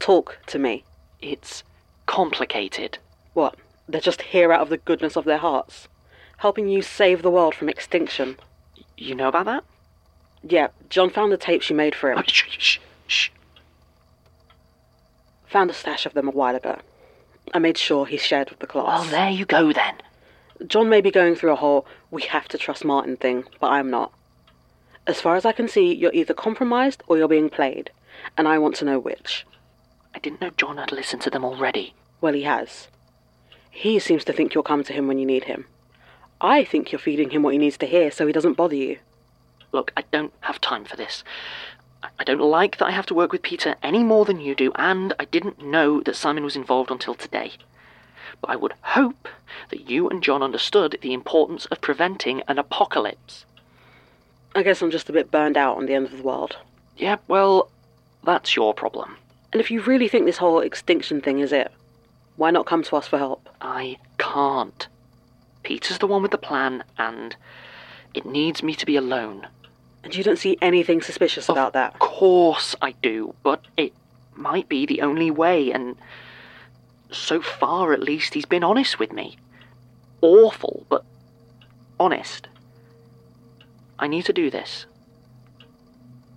Talk 0.00 0.38
to 0.46 0.58
me. 0.58 0.84
It's 1.20 1.62
complicated. 2.06 2.98
What? 3.34 3.56
They're 3.88 4.00
just 4.00 4.22
here 4.22 4.52
out 4.52 4.60
of 4.60 4.68
the 4.68 4.76
goodness 4.76 5.16
of 5.16 5.24
their 5.24 5.38
hearts, 5.38 5.88
helping 6.38 6.68
you 6.68 6.82
save 6.82 7.22
the 7.22 7.30
world 7.30 7.54
from 7.54 7.68
extinction. 7.68 8.36
You 8.96 9.14
know 9.14 9.28
about 9.28 9.46
that? 9.46 9.64
Yeah, 10.42 10.68
John 10.88 11.10
found 11.10 11.32
the 11.32 11.36
tapes 11.36 11.68
you 11.70 11.76
made 11.76 11.94
for 11.94 12.10
him. 12.12 12.18
Oh, 12.18 12.22
shh, 12.26 12.44
shh, 12.58 12.78
shh. 13.06 13.30
Found 15.46 15.70
a 15.70 15.74
stash 15.74 16.06
of 16.06 16.14
them 16.14 16.28
a 16.28 16.32
while 16.32 16.54
ago. 16.54 16.78
I 17.54 17.58
made 17.58 17.78
sure 17.78 18.04
he 18.06 18.18
shared 18.18 18.50
with 18.50 18.58
the 18.58 18.68
Well, 18.72 18.84
class. 18.84 19.10
there 19.10 19.30
you 19.30 19.46
go 19.46 19.72
then. 19.72 19.94
John 20.66 20.88
may 20.88 21.00
be 21.00 21.10
going 21.10 21.34
through 21.34 21.52
a 21.52 21.56
whole 21.56 21.86
we 22.10 22.22
have 22.22 22.48
to 22.48 22.58
trust 22.58 22.84
Martin 22.84 23.16
thing, 23.16 23.44
but 23.60 23.68
I'm 23.70 23.90
not. 23.90 24.12
As 25.06 25.20
far 25.20 25.36
as 25.36 25.46
I 25.46 25.52
can 25.52 25.68
see, 25.68 25.94
you're 25.94 26.12
either 26.12 26.34
compromised 26.34 27.02
or 27.06 27.16
you're 27.16 27.28
being 27.28 27.48
played, 27.48 27.90
and 28.36 28.46
I 28.46 28.58
want 28.58 28.74
to 28.76 28.84
know 28.84 28.98
which. 28.98 29.46
I 30.14 30.18
didn't 30.18 30.40
know 30.40 30.50
John 30.56 30.78
had 30.78 30.92
listened 30.92 31.22
to 31.22 31.30
them 31.30 31.44
already. 31.44 31.94
Well, 32.20 32.34
he 32.34 32.42
has. 32.42 32.88
He 33.70 33.98
seems 33.98 34.24
to 34.24 34.32
think 34.32 34.54
you'll 34.54 34.64
come 34.64 34.82
to 34.84 34.92
him 34.92 35.06
when 35.06 35.18
you 35.18 35.26
need 35.26 35.44
him. 35.44 35.66
I 36.40 36.64
think 36.64 36.90
you're 36.90 36.98
feeding 36.98 37.30
him 37.30 37.42
what 37.42 37.52
he 37.52 37.58
needs 37.58 37.76
to 37.78 37.86
hear 37.86 38.10
so 38.10 38.26
he 38.26 38.32
doesn't 38.32 38.56
bother 38.56 38.74
you. 38.74 38.98
Look, 39.72 39.92
I 39.96 40.04
don't 40.10 40.32
have 40.40 40.60
time 40.60 40.84
for 40.84 40.96
this. 40.96 41.22
I- 42.02 42.24
don't 42.24 42.40
like 42.40 42.78
that 42.78 42.86
I 42.86 42.92
have 42.92 43.06
to 43.06 43.14
work 43.14 43.32
with 43.32 43.42
Peter 43.42 43.76
any 43.82 44.02
more 44.02 44.24
than 44.24 44.40
you 44.40 44.54
do, 44.54 44.72
and 44.76 45.12
I 45.18 45.24
didn't 45.24 45.62
know 45.62 46.00
that 46.00 46.16
Simon 46.16 46.44
was 46.44 46.56
involved 46.56 46.90
until 46.90 47.14
today. 47.14 47.52
But 48.40 48.50
I 48.50 48.56
would 48.56 48.74
hope 48.82 49.28
that 49.70 49.90
you 49.90 50.08
and 50.08 50.22
John 50.22 50.42
understood 50.42 50.98
the 51.00 51.12
importance 51.12 51.66
of 51.66 51.80
preventing 51.80 52.42
an 52.46 52.58
apocalypse. 52.58 53.44
I 54.54 54.62
guess 54.62 54.80
I'm 54.80 54.90
just 54.90 55.08
a 55.08 55.12
bit 55.12 55.30
burned 55.30 55.56
out 55.56 55.76
on 55.76 55.86
the 55.86 55.94
end 55.94 56.06
of 56.06 56.16
the 56.16 56.22
world. 56.22 56.56
Yeah, 56.96 57.16
well, 57.26 57.70
that's 58.22 58.56
your 58.56 58.74
problem. 58.74 59.16
And 59.52 59.60
if 59.60 59.70
you 59.70 59.80
really 59.80 60.08
think 60.08 60.26
this 60.26 60.36
whole 60.36 60.60
extinction 60.60 61.20
thing 61.20 61.38
is 61.38 61.52
it, 61.52 61.72
why 62.36 62.50
not 62.50 62.66
come 62.66 62.82
to 62.84 62.96
us 62.96 63.08
for 63.08 63.18
help? 63.18 63.48
I 63.60 63.98
can't. 64.18 64.86
Peter's 65.62 65.98
the 65.98 66.06
one 66.06 66.22
with 66.22 66.30
the 66.30 66.38
plan, 66.38 66.84
and 66.98 67.34
it 68.14 68.26
needs 68.26 68.62
me 68.62 68.74
to 68.74 68.86
be 68.86 68.96
alone. 68.96 69.46
And 70.04 70.14
you 70.14 70.22
don't 70.22 70.38
see 70.38 70.56
anything 70.62 71.02
suspicious 71.02 71.48
about 71.48 71.72
that. 71.72 71.94
Of 71.94 71.98
course 71.98 72.76
I 72.80 72.92
do, 73.02 73.34
but 73.42 73.64
it 73.76 73.92
might 74.34 74.68
be 74.68 74.86
the 74.86 75.02
only 75.02 75.30
way, 75.30 75.72
and 75.72 75.96
so 77.10 77.42
far 77.42 77.92
at 77.92 78.00
least 78.00 78.34
he's 78.34 78.46
been 78.46 78.64
honest 78.64 78.98
with 78.98 79.12
me. 79.12 79.36
Awful, 80.20 80.86
but 80.88 81.04
honest. 81.98 82.48
I 83.98 84.06
need 84.06 84.24
to 84.26 84.32
do 84.32 84.50
this. 84.50 84.86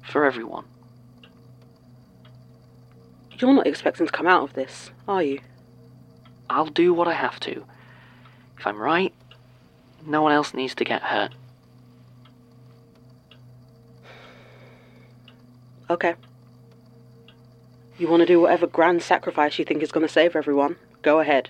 For 0.02 0.26
everyone. 0.26 0.66
You're 3.42 3.54
not 3.54 3.66
expecting 3.66 4.06
to 4.06 4.12
come 4.12 4.28
out 4.28 4.44
of 4.44 4.54
this, 4.54 4.92
are 5.08 5.24
you? 5.24 5.40
I'll 6.48 6.68
do 6.68 6.94
what 6.94 7.08
I 7.08 7.14
have 7.14 7.40
to. 7.40 7.66
If 8.60 8.68
I'm 8.68 8.78
right, 8.78 9.14
no 10.06 10.22
one 10.22 10.32
else 10.32 10.54
needs 10.54 10.76
to 10.76 10.84
get 10.84 11.02
hurt. 11.02 11.34
Okay. 15.90 16.14
You 17.98 18.08
want 18.08 18.22
to 18.22 18.28
do 18.28 18.40
whatever 18.40 18.68
grand 18.68 19.02
sacrifice 19.02 19.58
you 19.58 19.66
think 19.66 19.82
is 19.82 19.92
going 19.92 20.06
to 20.06 20.14
save 20.14 20.36
everyone? 20.36 20.76
Go 21.02 21.20
ahead. 21.20 21.50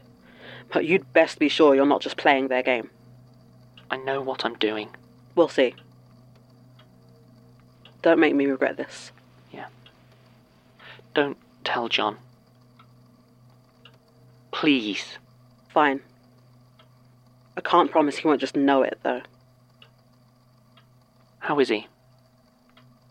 But 0.71 0.85
you'd 0.85 1.11
best 1.11 1.39
be 1.39 1.49
sure 1.49 1.75
you're 1.75 1.85
not 1.85 2.01
just 2.01 2.15
playing 2.15 2.47
their 2.47 2.63
game. 2.63 2.89
I 3.89 3.97
know 3.97 4.21
what 4.21 4.45
I'm 4.45 4.55
doing. 4.55 4.89
We'll 5.35 5.49
see. 5.49 5.75
Don't 8.01 8.19
make 8.19 8.33
me 8.33 8.45
regret 8.45 8.77
this. 8.77 9.11
Yeah. 9.51 9.67
Don't 11.13 11.37
tell 11.63 11.87
John. 11.87 12.17
Please. 14.51 15.17
Fine. 15.69 16.01
I 17.57 17.61
can't 17.61 17.91
promise 17.91 18.17
he 18.17 18.27
won't 18.27 18.41
just 18.41 18.55
know 18.55 18.83
it, 18.83 18.99
though. 19.03 19.21
How 21.39 21.59
is 21.59 21.69
he? 21.69 21.87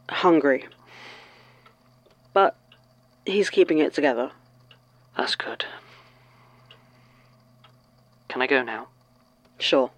Hungry. 0.08 0.66
But 2.32 2.56
he's 3.26 3.50
keeping 3.50 3.78
it 3.78 3.94
together. 3.94 4.30
That's 5.16 5.34
good. 5.34 5.64
Can 8.28 8.42
I 8.42 8.46
go 8.46 8.62
now? 8.62 8.88
Sure. 9.58 9.90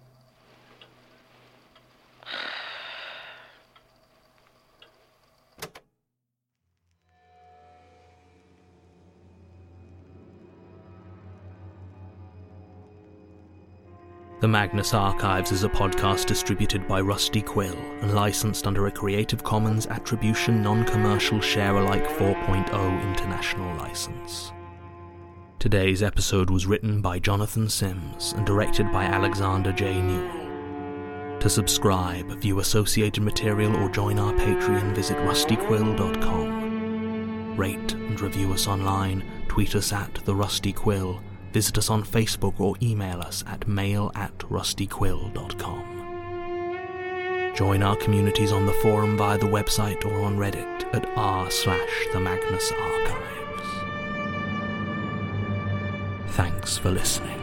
The 14.43 14.49
Magnus 14.49 14.93
Archives 14.93 15.53
is 15.53 15.63
a 15.63 15.69
podcast 15.69 16.25
distributed 16.25 16.85
by 16.85 16.99
Rusty 16.99 17.41
Quill 17.41 17.77
and 18.01 18.13
licensed 18.13 18.67
under 18.67 18.87
a 18.87 18.91
Creative 18.91 19.41
Commons 19.41 19.87
Attribution 19.87 20.61
Non 20.61 20.83
Commercial 20.83 21.39
Share 21.39 21.77
Alike 21.77 22.05
4.0 22.05 23.07
International 23.07 23.73
License. 23.77 24.51
Today's 25.59 26.03
episode 26.03 26.49
was 26.49 26.65
written 26.65 26.99
by 26.99 27.19
Jonathan 27.19 27.69
Sims 27.69 28.33
and 28.33 28.45
directed 28.45 28.91
by 28.91 29.05
Alexander 29.05 29.71
J. 29.71 30.01
Newall. 30.01 31.39
To 31.39 31.49
subscribe, 31.49 32.29
view 32.41 32.59
associated 32.59 33.23
material, 33.23 33.73
or 33.77 33.87
join 33.87 34.19
our 34.19 34.33
Patreon, 34.33 34.93
visit 34.93 35.15
rustyquill.com. 35.19 37.55
Rate 37.55 37.93
and 37.93 38.19
review 38.19 38.51
us 38.51 38.67
online, 38.67 39.23
tweet 39.47 39.73
us 39.73 39.93
at 39.93 40.15
The 40.25 40.35
Rusty 40.35 40.73
Quill 40.73 41.21
Visit 41.53 41.77
us 41.77 41.89
on 41.91 42.03
Facebook 42.03 42.59
or 42.59 42.75
email 42.81 43.21
us 43.21 43.43
at 43.45 43.67
mail 43.67 44.11
at 44.15 44.35
rustyquill.com. 44.39 45.93
Join 47.55 47.83
our 47.83 47.95
communities 47.95 48.51
on 48.51 48.65
the 48.65 48.73
forum 48.73 49.15
via 49.15 49.37
the 49.37 49.45
website 49.45 50.03
or 50.03 50.23
on 50.23 50.35
Reddit 50.35 50.91
at 50.95 51.07
r 51.15 51.51
slash 51.51 52.07
the 52.11 52.19
Magnus 52.19 52.71
Archives. 52.71 53.69
Thanks 56.35 56.75
for 56.79 56.89
listening. 56.89 57.42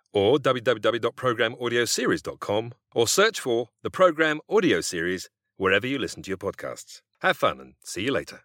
or 0.13 0.37
www.programaudioseries.com 0.37 2.73
or 2.93 3.07
search 3.07 3.39
for 3.39 3.69
the 3.83 3.89
Program 3.89 4.41
Audio 4.49 4.81
Series 4.81 5.29
wherever 5.57 5.87
you 5.87 5.97
listen 5.97 6.21
to 6.23 6.29
your 6.29 6.37
podcasts. 6.37 7.01
Have 7.21 7.37
fun 7.37 7.59
and 7.59 7.73
see 7.83 8.03
you 8.03 8.11
later. 8.11 8.41